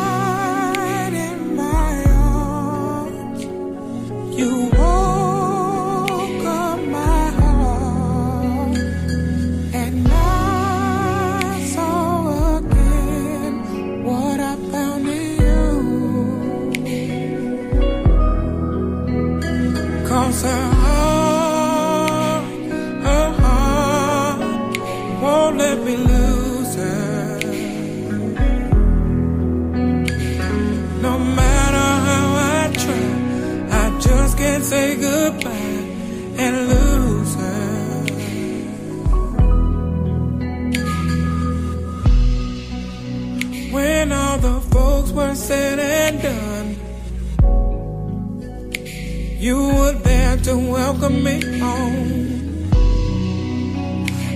[49.42, 52.70] you were there to welcome me home.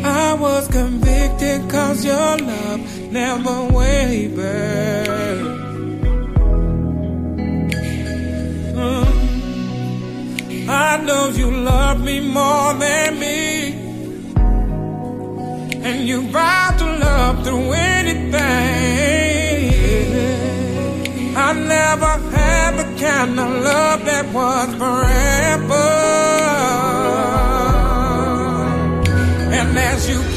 [0.03, 5.37] I was convicted cause your love never wavered.
[8.73, 9.09] Mm.
[10.69, 13.73] I know you love me more than me.
[15.87, 18.65] And you vowed to love through anything.
[21.37, 25.87] I never had the kind of love that was forever.
[29.57, 30.34] And as you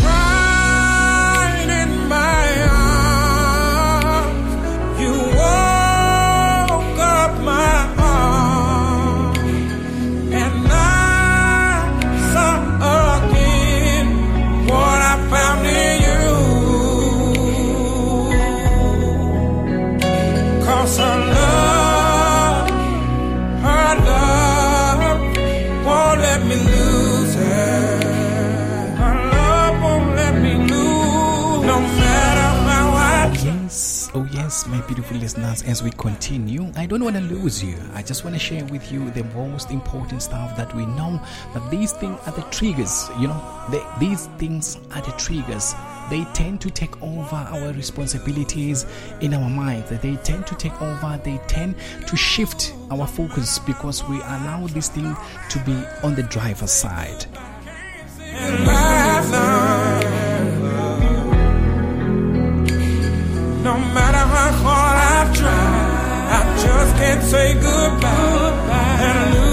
[35.15, 37.77] listeners, as we continue, I don't want to lose you.
[37.95, 41.21] I just want to share with you the most important stuff that we know
[41.55, 45.75] that these things are the triggers, you know, they, these things are the triggers.
[46.11, 48.87] They tend to take over our responsibilities
[49.21, 49.91] in our minds.
[49.91, 54.89] They tend to take over, they tend to shift our focus because we allow this
[54.89, 55.15] thing
[55.51, 57.27] to be on the driver's side.
[63.63, 63.77] No
[66.69, 68.99] just can't say goodbye.
[69.01, 69.48] And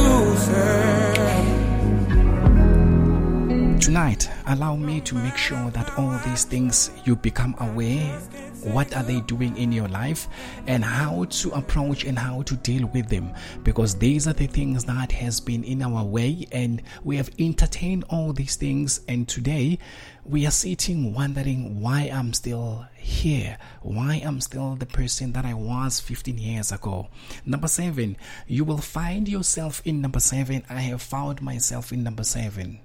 [3.86, 8.20] Tonight, allow me to make sure that all these things you become aware
[8.64, 10.28] what are they doing in your life
[10.66, 13.32] and how to approach and how to deal with them.
[13.64, 18.06] Because these are the things that has been in our way and we have entertained
[18.10, 19.78] all these things and today
[20.26, 25.54] we are sitting wondering why I'm still here why I'm still the person that I
[25.54, 27.10] was 15 years ago.
[27.46, 28.18] Number 7
[28.48, 32.80] you will find yourself in number 7 I have found myself in number 7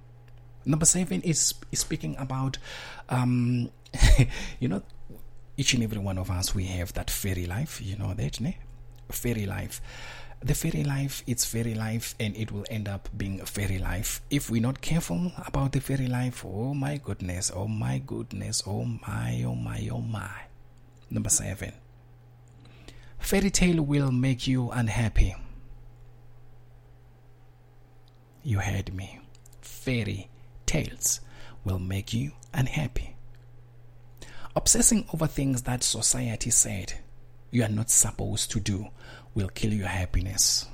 [0.70, 2.58] Number seven is, is speaking about,
[3.08, 3.70] um,
[4.60, 4.82] you know,
[5.56, 8.56] each and every one of us, we have that fairy life, you know that, ne?
[9.10, 9.82] Fairy life.
[10.40, 14.22] The fairy life, it's fairy life, and it will end up being a fairy life.
[14.30, 18.84] If we're not careful about the fairy life, oh my goodness, oh my goodness, oh
[18.84, 20.30] my, oh my, oh my.
[21.10, 21.72] Number seven.
[23.18, 25.34] Fairy tale will make you unhappy.
[28.44, 29.18] You heard me.
[29.60, 30.29] Fairy
[30.70, 31.20] tales
[31.64, 33.16] will make you unhappy.
[34.54, 36.92] Obsessing over things that society said
[37.50, 38.86] you are not supposed to do
[39.34, 40.68] will kill your happiness.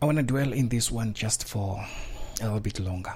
[0.00, 1.86] I want to dwell in this one just for
[2.40, 3.14] a little bit longer.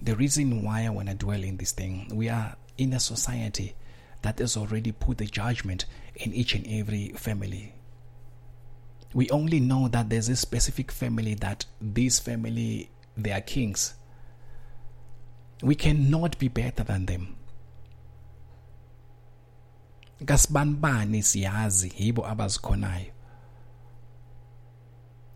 [0.00, 3.74] The reason why I want to dwell in this thing, we are in a society
[4.22, 7.74] that has already put the judgment in each and every family
[9.14, 13.94] we only know that there's a specific family that this family they are kings.
[15.62, 17.36] We cannot be better than them.
[20.24, 23.10] Kasibanibani siyazi yibo abazikhonayo.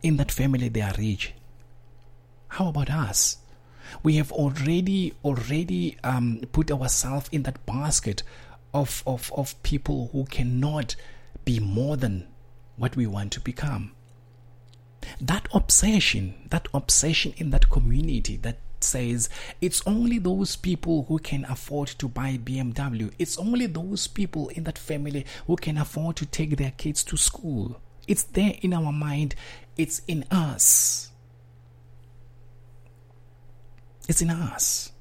[0.03, 1.33] In that family they are rich.
[2.49, 3.39] How about us?
[4.03, 8.23] We have already already um, put ourselves in that basket
[8.73, 10.97] of, of, of people who cannot
[11.45, 12.27] be more than
[12.77, 13.93] what we want to become.
[15.21, 19.29] That obsession, that obsession in that community that says
[19.61, 24.65] it's only those people who can afford to buy BMW, it's only those people in
[24.65, 27.81] that family who can afford to take their kids to school.
[28.07, 29.35] It's there in our mind,
[29.77, 31.11] it's in us.
[34.09, 34.93] It's in us.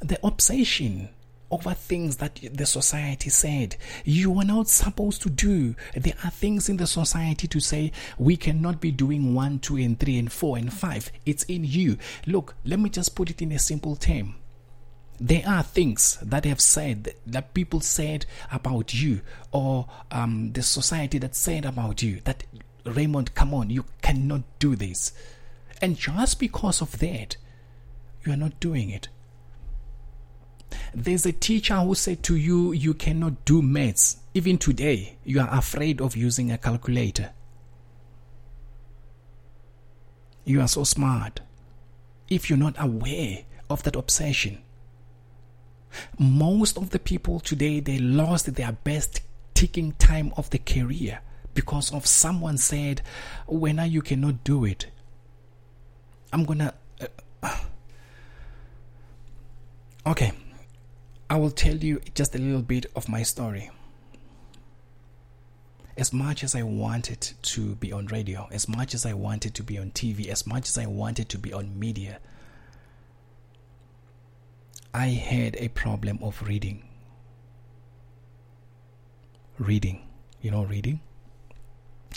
[0.00, 1.10] The obsession
[1.50, 5.74] over things that the society said you are not supposed to do.
[5.94, 9.98] There are things in the society to say we cannot be doing one, two, and
[9.98, 11.10] three, and four, and five.
[11.24, 11.96] It's in you.
[12.26, 14.34] Look, let me just put it in a simple term.
[15.20, 21.18] There are things that have said that people said about you, or um, the society
[21.18, 22.44] that said about you that
[22.84, 25.12] Raymond, come on, you cannot do this,
[25.82, 27.36] and just because of that,
[28.24, 29.08] you are not doing it.
[30.94, 34.18] There's a teacher who said to you, you cannot do maths.
[34.34, 37.30] Even today, you are afraid of using a calculator.
[40.44, 41.40] You are so smart.
[42.28, 44.62] If you're not aware of that obsession,
[46.18, 49.20] Most of the people today they lost their best
[49.54, 51.20] ticking time of the career
[51.54, 53.02] because of someone said,
[53.46, 54.86] "When you cannot do it."
[56.32, 56.74] I'm gonna.
[57.42, 57.56] Uh,
[60.06, 60.32] okay,
[61.30, 63.70] I will tell you just a little bit of my story.
[65.96, 69.62] As much as I wanted to be on radio, as much as I wanted to
[69.62, 72.20] be on TV, as much as I wanted to be on media,
[74.94, 76.84] I had a problem of reading.
[79.58, 80.06] Reading.
[80.40, 81.00] You know, reading?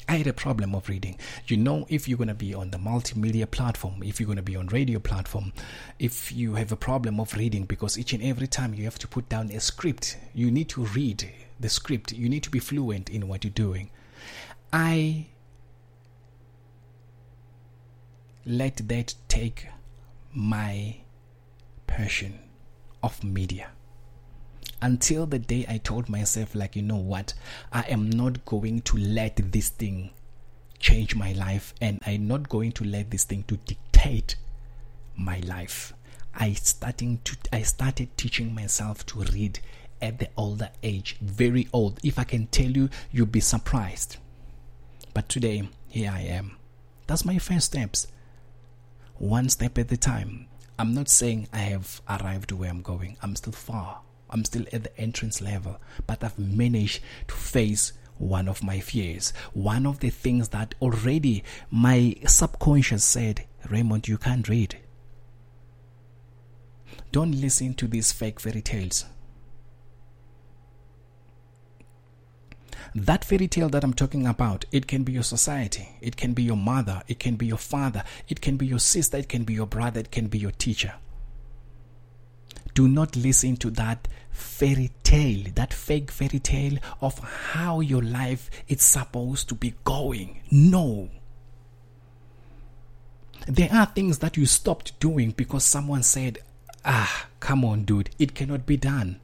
[0.07, 1.17] I had a problem of reading.
[1.47, 4.41] You know, if you're going to be on the multimedia platform, if you're going to
[4.41, 5.53] be on radio platform,
[5.99, 9.07] if you have a problem of reading, because each and every time you have to
[9.07, 12.11] put down a script, you need to read the script.
[12.11, 13.89] You need to be fluent in what you're doing.
[14.73, 15.27] I
[18.45, 19.67] let that take
[20.33, 20.97] my
[21.87, 22.39] passion
[23.03, 23.69] of media
[24.81, 27.33] until the day I told myself, like, you know what,
[27.71, 30.11] I am not going to let this thing
[30.79, 34.35] change my life, and I'm not going to let this thing to dictate
[35.15, 35.93] my life.
[36.33, 39.59] I starting to I started teaching myself to read
[40.01, 41.99] at the older age, very old.
[42.03, 44.17] If I can tell you, you'll be surprised.
[45.13, 46.57] But today, here I am.
[47.05, 48.07] That's my first steps.
[49.17, 50.47] One step at a time.
[50.79, 53.17] I'm not saying I have arrived where I'm going.
[53.21, 54.01] I'm still far.
[54.31, 59.33] I'm still at the entrance level, but I've managed to face one of my fears.
[59.53, 64.77] One of the things that already my subconscious said, Raymond, you can't read.
[67.11, 69.05] Don't listen to these fake fairy tales.
[72.93, 76.43] That fairy tale that I'm talking about, it can be your society, it can be
[76.43, 79.53] your mother, it can be your father, it can be your sister, it can be
[79.53, 80.93] your brother, it can be your teacher.
[82.73, 84.07] Do not listen to that
[84.41, 90.41] fairy tale, that fake fairy tale of how your life is supposed to be going.
[90.49, 91.09] No.
[93.47, 96.39] There are things that you stopped doing because someone said,
[96.85, 99.19] ah, come on, dude, it cannot be done.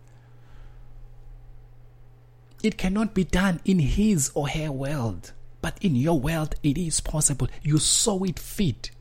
[2.63, 6.99] It cannot be done in his or her world, but in your world, it is
[6.99, 7.47] possible.
[7.61, 8.91] You saw it fit.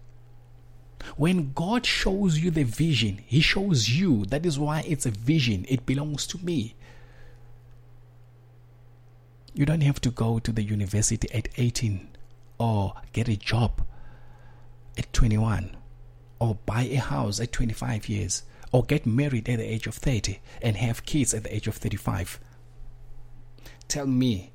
[1.17, 4.25] When God shows you the vision, He shows you.
[4.27, 5.65] That is why it's a vision.
[5.69, 6.75] It belongs to me.
[9.55, 12.09] You don't have to go to the university at 18
[12.59, 13.83] or get a job
[14.99, 15.77] at 21
[16.39, 18.43] or buy a house at 25 years
[18.73, 21.77] or get married at the age of 30 and have kids at the age of
[21.77, 22.39] 35.
[23.89, 24.53] Tell me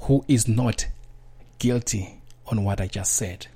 [0.00, 0.88] who is not
[1.58, 3.46] guilty on what I just said.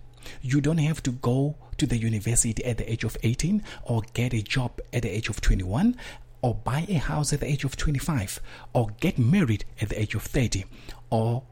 [0.43, 4.35] You don't have to go to the university at the age of 18 or get
[4.35, 5.97] a job at the age of 21
[6.43, 8.41] or buy a house at the age of 25
[8.73, 10.65] or get married at the age of 30
[11.11, 11.43] or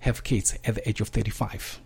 [0.00, 1.80] have kids at the age of 35.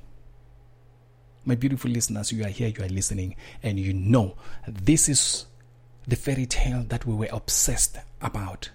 [1.45, 5.47] My beautiful listeners, you are here, you are listening, and you know this is
[6.07, 8.71] the fairy tale that we were obsessed about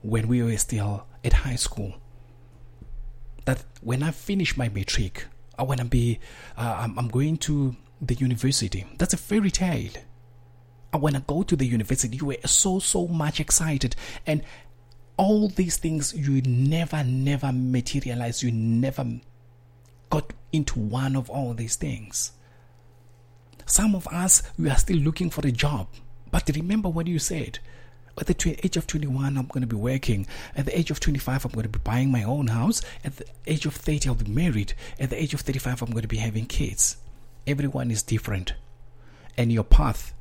[0.00, 1.94] when we were still at high school.
[3.44, 5.26] That when I finish my matric,
[5.58, 6.18] I want to be,
[6.56, 8.86] uh, I'm, I'm going to the university.
[8.98, 9.92] That's a fairy tale.
[10.92, 12.16] I want to go to the university.
[12.16, 13.96] You were so, so much excited.
[14.26, 14.42] And
[15.16, 18.42] all these things, you never, never materialize.
[18.42, 19.04] You never
[20.10, 22.32] got into one of all these things.
[23.64, 25.88] Some of us, we are still looking for a job.
[26.30, 27.58] But remember what you said
[28.18, 30.26] at the age of 21, I'm going to be working.
[30.56, 32.80] At the age of 25, I'm going to be buying my own house.
[33.04, 34.72] At the age of 30, I'll be married.
[34.98, 36.96] At the age of 35, I'm going to be having kids.
[37.46, 38.54] Everyone is different.
[39.36, 40.14] And your path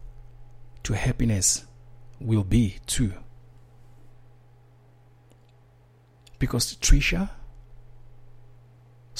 [0.84, 1.64] to happiness
[2.20, 3.14] will be too.
[6.38, 7.30] Because Trisha's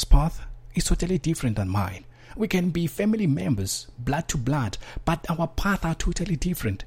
[0.10, 0.46] path
[0.76, 2.04] is totally different than mine.
[2.36, 6.84] We can be family members, blood to blood, but our paths are totally different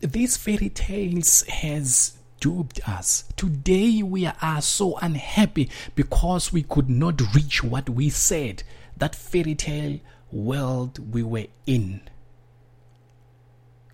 [0.00, 3.24] these fairy tales has duped us.
[3.36, 8.62] Today we are so unhappy because we could not reach what we said
[8.96, 10.00] that fairy tale
[10.32, 12.00] world we were in.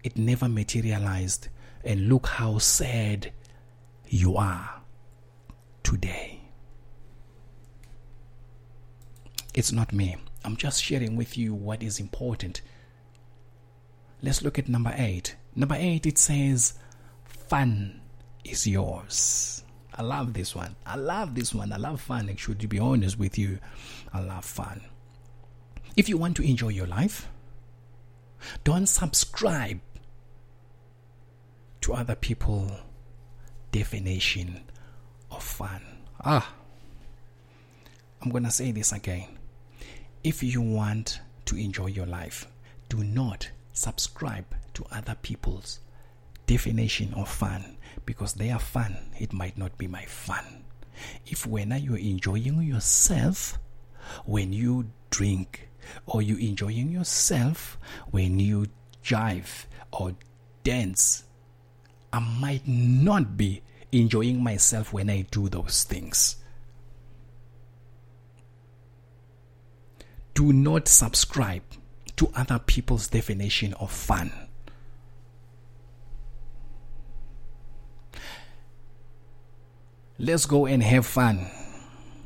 [0.04, 1.48] It never materialized,
[1.84, 3.32] and look how sad
[4.08, 4.82] you are
[5.82, 6.40] today.
[9.54, 10.16] It's not me.
[10.44, 12.60] I'm just sharing with you what is important.
[14.22, 16.74] Let's look at number eight Number eight, it says,
[17.24, 18.00] Fun
[18.44, 19.64] is yours.
[19.94, 20.76] I love this one.
[20.84, 21.72] I love this one.
[21.72, 23.58] I love fun, actually, to be honest with you.
[24.12, 24.82] I love fun.
[25.96, 27.28] If you want to enjoy your life,
[28.64, 29.80] Don't subscribe
[31.80, 32.70] to other people
[33.72, 34.62] definition
[35.30, 35.82] of fun.
[36.24, 36.54] Ah.
[38.22, 39.38] I'm going to say this again.
[40.24, 42.46] If you want to enjoy your life,
[42.88, 44.46] do not subscribe
[44.76, 45.80] to other people's
[46.46, 49.10] definition of fun because they are fun.
[49.18, 50.64] It might not be my fun.
[51.26, 53.58] If when you're enjoying yourself,
[54.24, 55.68] when you drink,
[56.06, 57.78] or you enjoying yourself
[58.10, 58.66] when you
[59.04, 60.14] jive or
[60.64, 61.24] dance,
[62.12, 63.62] I might not be
[63.92, 66.36] enjoying myself when I do those things.
[70.34, 71.62] Do not subscribe
[72.16, 74.45] to other people's definition of fun.
[80.18, 81.50] Let's go and have fun.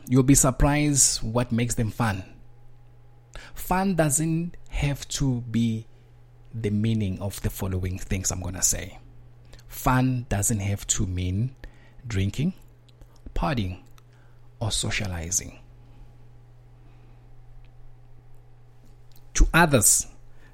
[0.07, 2.23] You'll be surprised what makes them fun.
[3.55, 5.87] Fun doesn't have to be
[6.55, 8.99] the meaning of the following things I'm going to say.
[9.67, 11.57] Fun doesn't have to mean
[12.07, 12.55] drinking,
[13.35, 13.81] partying,
[14.61, 15.59] or socializing.
[19.35, 20.07] To others,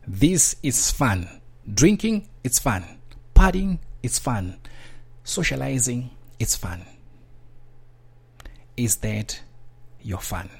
[0.07, 1.29] this is fun.
[1.73, 2.85] Drinking, it's fun.
[3.35, 4.59] Partying, it's fun.
[5.25, 6.85] Socializing, it's fun.
[8.77, 9.41] Is that
[10.03, 10.51] your fun?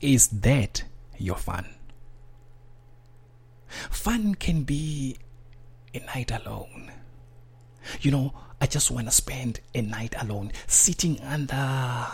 [0.00, 0.84] Is that
[1.18, 1.66] your fun?
[3.90, 5.16] Fun can be
[5.94, 6.92] a night alone.
[8.00, 12.06] You know, I just want to spend a night alone, sitting under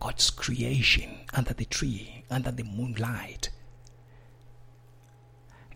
[0.00, 3.50] God's creation, under the tree, under the moonlight,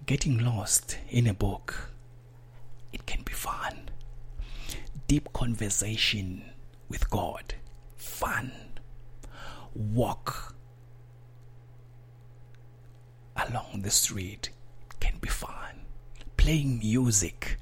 [0.07, 1.91] getting lost in a book.
[2.93, 3.88] It can be fun.
[5.09, 6.45] Deep conversation
[6.91, 7.55] with God,
[7.97, 8.53] fun.
[9.75, 10.55] Walk
[13.35, 14.51] along the street
[15.01, 15.87] can be fun.
[16.37, 17.59] Playing music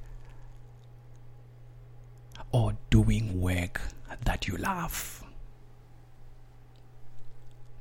[2.51, 3.79] or doing work
[4.25, 5.23] that you love.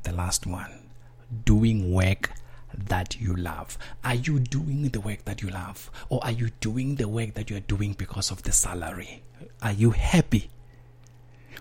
[0.04, 0.90] The last one
[1.44, 2.30] doing work
[2.72, 3.76] that you love.
[4.04, 5.90] Are you doing the work that you love?
[6.08, 9.24] Or are you doing the work that you are doing because of the salary?
[9.62, 10.50] Are you happy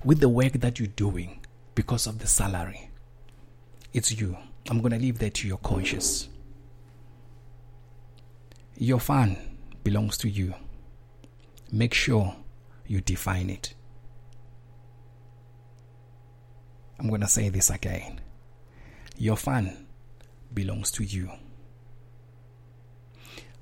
[0.03, 1.39] with the work that you're doing
[1.73, 2.89] because of the salary?
[3.93, 4.37] It's you.
[4.69, 6.27] I'm going to leave that to your conscience.
[8.77, 9.37] Your fun
[9.83, 10.53] belongs to you.
[11.71, 12.35] Make sure
[12.87, 13.73] you define it.
[16.99, 18.21] I'm going to say this again.
[19.17, 19.87] Your fun
[20.53, 21.31] belongs to you.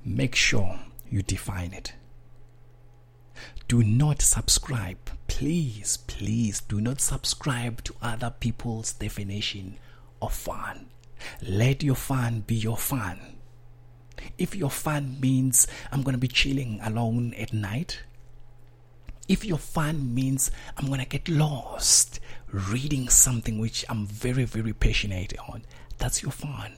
[0.05, 0.79] Make sure
[1.09, 1.93] you define it.
[3.73, 4.99] Do not subscribe.
[5.25, 9.79] Please, please do not subscribe to other people's definition
[10.21, 10.91] of fun.
[11.41, 13.19] Let your fun be your fun.
[14.37, 18.03] If your fun means I'm going to be chilling alone at night,
[19.27, 22.19] if your fun means I'm going to get lost
[22.51, 25.65] reading something which I'm very, very passionate on,
[25.97, 26.73] that's your fun.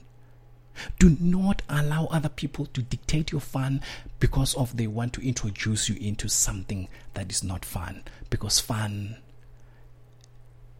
[0.99, 3.81] Do not allow other people to dictate your fun
[4.19, 8.03] because of they want to introduce you into something that is not fun.
[8.29, 9.17] Because fun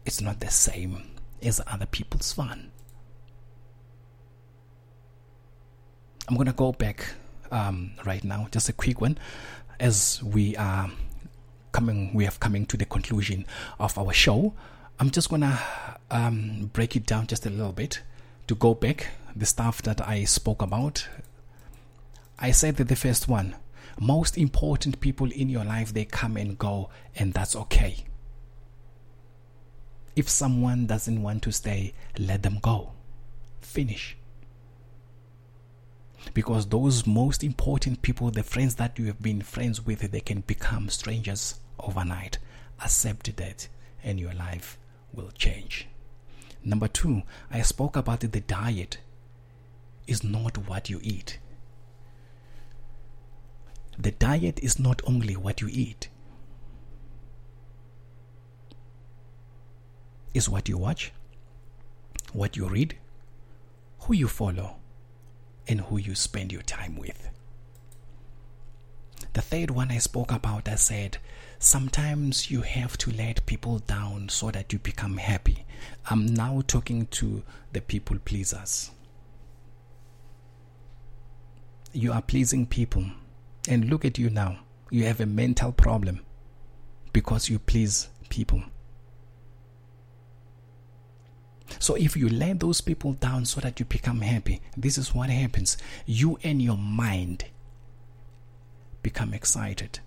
[0.04, 1.02] is not the same
[1.42, 2.70] as other people's fun.
[6.28, 7.14] I'm gonna go back
[7.52, 9.18] um, right now, just a quick one,
[9.78, 10.90] as we are
[11.72, 13.46] coming, we have coming to the conclusion
[13.78, 14.54] of our show.
[14.98, 15.60] I'm just gonna
[16.10, 18.00] um, break it down just a little bit
[18.48, 21.08] to go back the stuff that I spoke about.
[22.38, 23.56] I said that the first one,
[24.00, 28.04] most important people in your life they come and go, and that's okay.
[30.14, 32.92] If someone doesn't want to stay, let them go.
[33.60, 34.16] Finish
[36.34, 40.40] because those most important people, the friends that you have been friends with, they can
[40.40, 42.38] become strangers overnight.
[42.82, 43.68] Accept that,
[44.02, 44.78] and your life
[45.12, 45.86] will change.
[46.64, 48.98] Number two, I spoke about the diet
[50.06, 51.38] is not what you eat.
[53.98, 56.08] The diet is not only what you eat,
[60.34, 61.12] is what you watch,
[62.32, 62.96] what you read,
[64.00, 64.76] who you follow,
[65.66, 67.30] and who you spend your time with.
[69.32, 71.18] The third one I spoke about, I said,
[71.58, 75.64] sometimes you have to let people down so that you become happy.
[76.10, 77.42] I'm now talking to
[77.72, 78.90] the people pleasers.
[81.96, 83.06] You are pleasing people,
[83.70, 84.58] and look at you now.
[84.90, 86.20] You have a mental problem
[87.14, 88.62] because you please people.
[91.78, 95.30] So if you let those people down so that you become happy, this is what
[95.30, 95.78] happens.
[96.04, 97.46] You and your mind
[99.02, 100.00] become excited.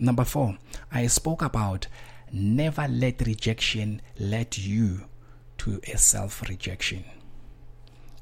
[0.00, 0.58] Number four,
[0.90, 1.86] I spoke about
[2.32, 5.04] never let rejection lead you
[5.58, 7.04] to a self rejection.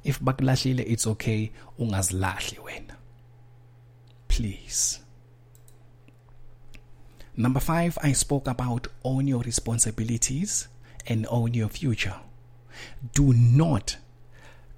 [0.05, 2.95] If bakulahlile it's okay, ungazilahli wena.
[4.29, 5.01] Please.
[7.37, 10.69] Number five, I spoke about own your responsibilities
[11.07, 12.17] and own your future.
[13.15, 13.97] Do not,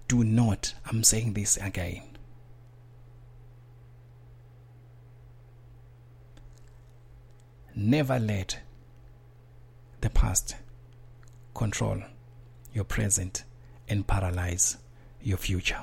[0.09, 2.03] do not, I'm saying this again.
[7.75, 8.61] Never let
[10.01, 10.57] the past
[11.55, 12.03] control
[12.75, 13.45] your present
[13.89, 14.77] and paralyze
[15.23, 15.81] your future.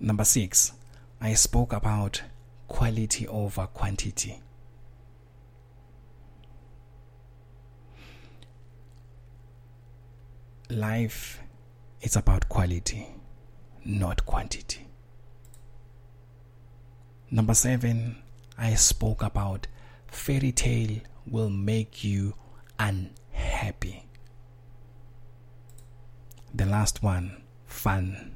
[0.00, 0.72] Number six,
[1.20, 2.22] I spoke about
[2.68, 4.40] quality over quantity.
[10.70, 11.40] Life
[12.02, 13.06] is about quality,
[13.84, 14.86] not quantity.
[17.30, 18.16] Number seven,
[18.56, 19.66] I spoke about
[20.08, 22.34] fairy tale will make you
[22.78, 24.07] unhappy.
[26.58, 28.34] The last one, fun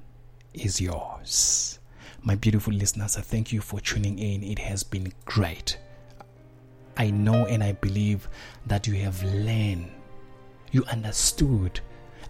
[0.55, 1.81] is yours.
[2.23, 4.45] My beautiful listeners, I thank you for tuning in.
[4.45, 5.77] It has been great.
[6.97, 8.29] I know and I believe
[8.66, 9.91] that you have learned,
[10.70, 11.81] you understood.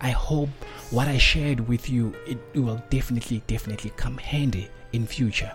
[0.01, 0.49] I hope
[0.93, 5.53] what I shared with you it will definitely, definitely come handy in future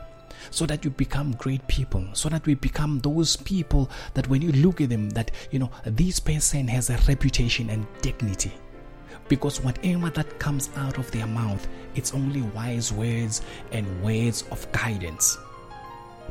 [0.51, 4.51] so that you become great people so that we become those people that when you
[4.51, 8.53] look at them that you know this person has a reputation and dignity
[9.27, 14.71] because whatever that comes out of their mouth it's only wise words and words of
[14.71, 15.37] guidance.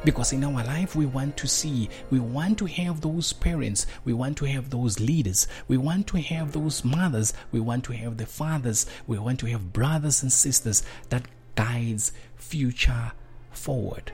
[0.05, 4.13] Because in our life we want to see we want to have those parents we
[4.13, 8.17] want to have those leaders we want to have those mothers we want to have
[8.17, 11.27] the fathers we want to have brothers and sisters that
[11.57, 13.11] guides future
[13.51, 14.13] forward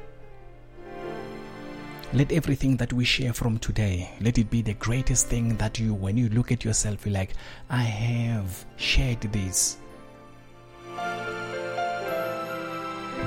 [2.14, 5.94] let everything that we share from today let it be the greatest thing that you
[5.94, 7.30] when you look at yourself you're like
[7.70, 9.78] i have shared this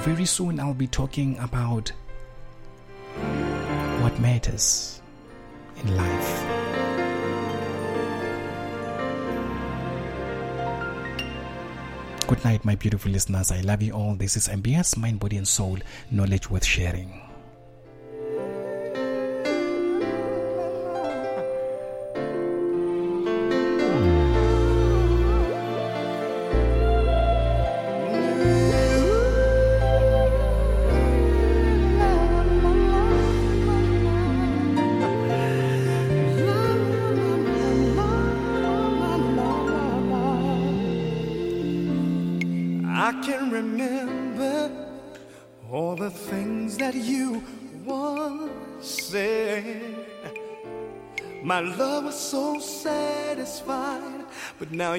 [0.01, 1.91] very soon i'll be talking about
[4.01, 5.01] what matters
[5.77, 6.43] in life
[12.27, 13.51] Good night, my beautiful listeners.
[13.51, 14.15] I love you all.
[14.15, 15.77] This is MBS Mind, Body, and Soul
[16.09, 17.21] Knowledge Worth Sharing.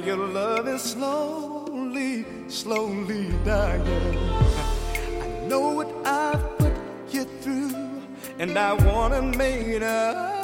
[0.07, 3.83] Your love is slowly, slowly dying.
[5.21, 6.73] I know what I've put
[7.11, 7.75] you through,
[8.39, 10.36] and I wanna make up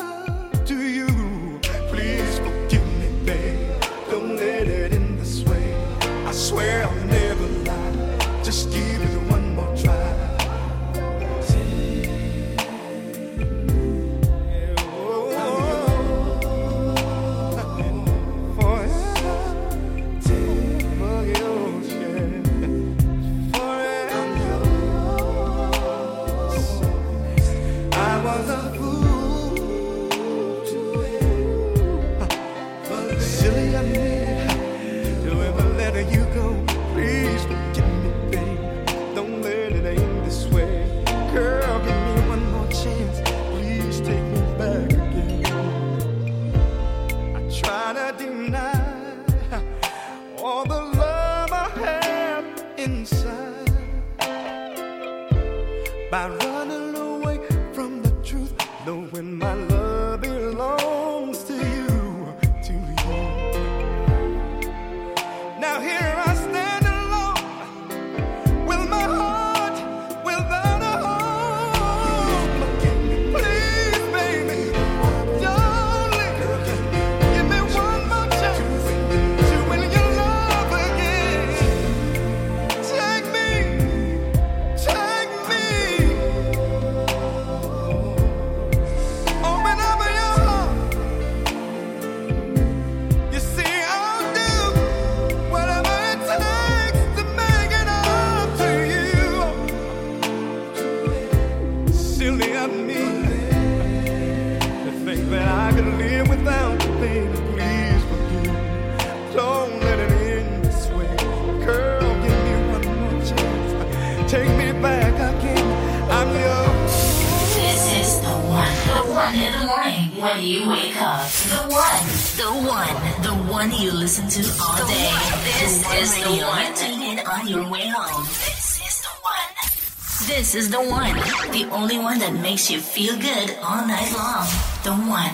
[130.53, 131.15] This is the one,
[131.51, 134.45] the only one that makes you feel good all night long.
[134.85, 135.32] The one.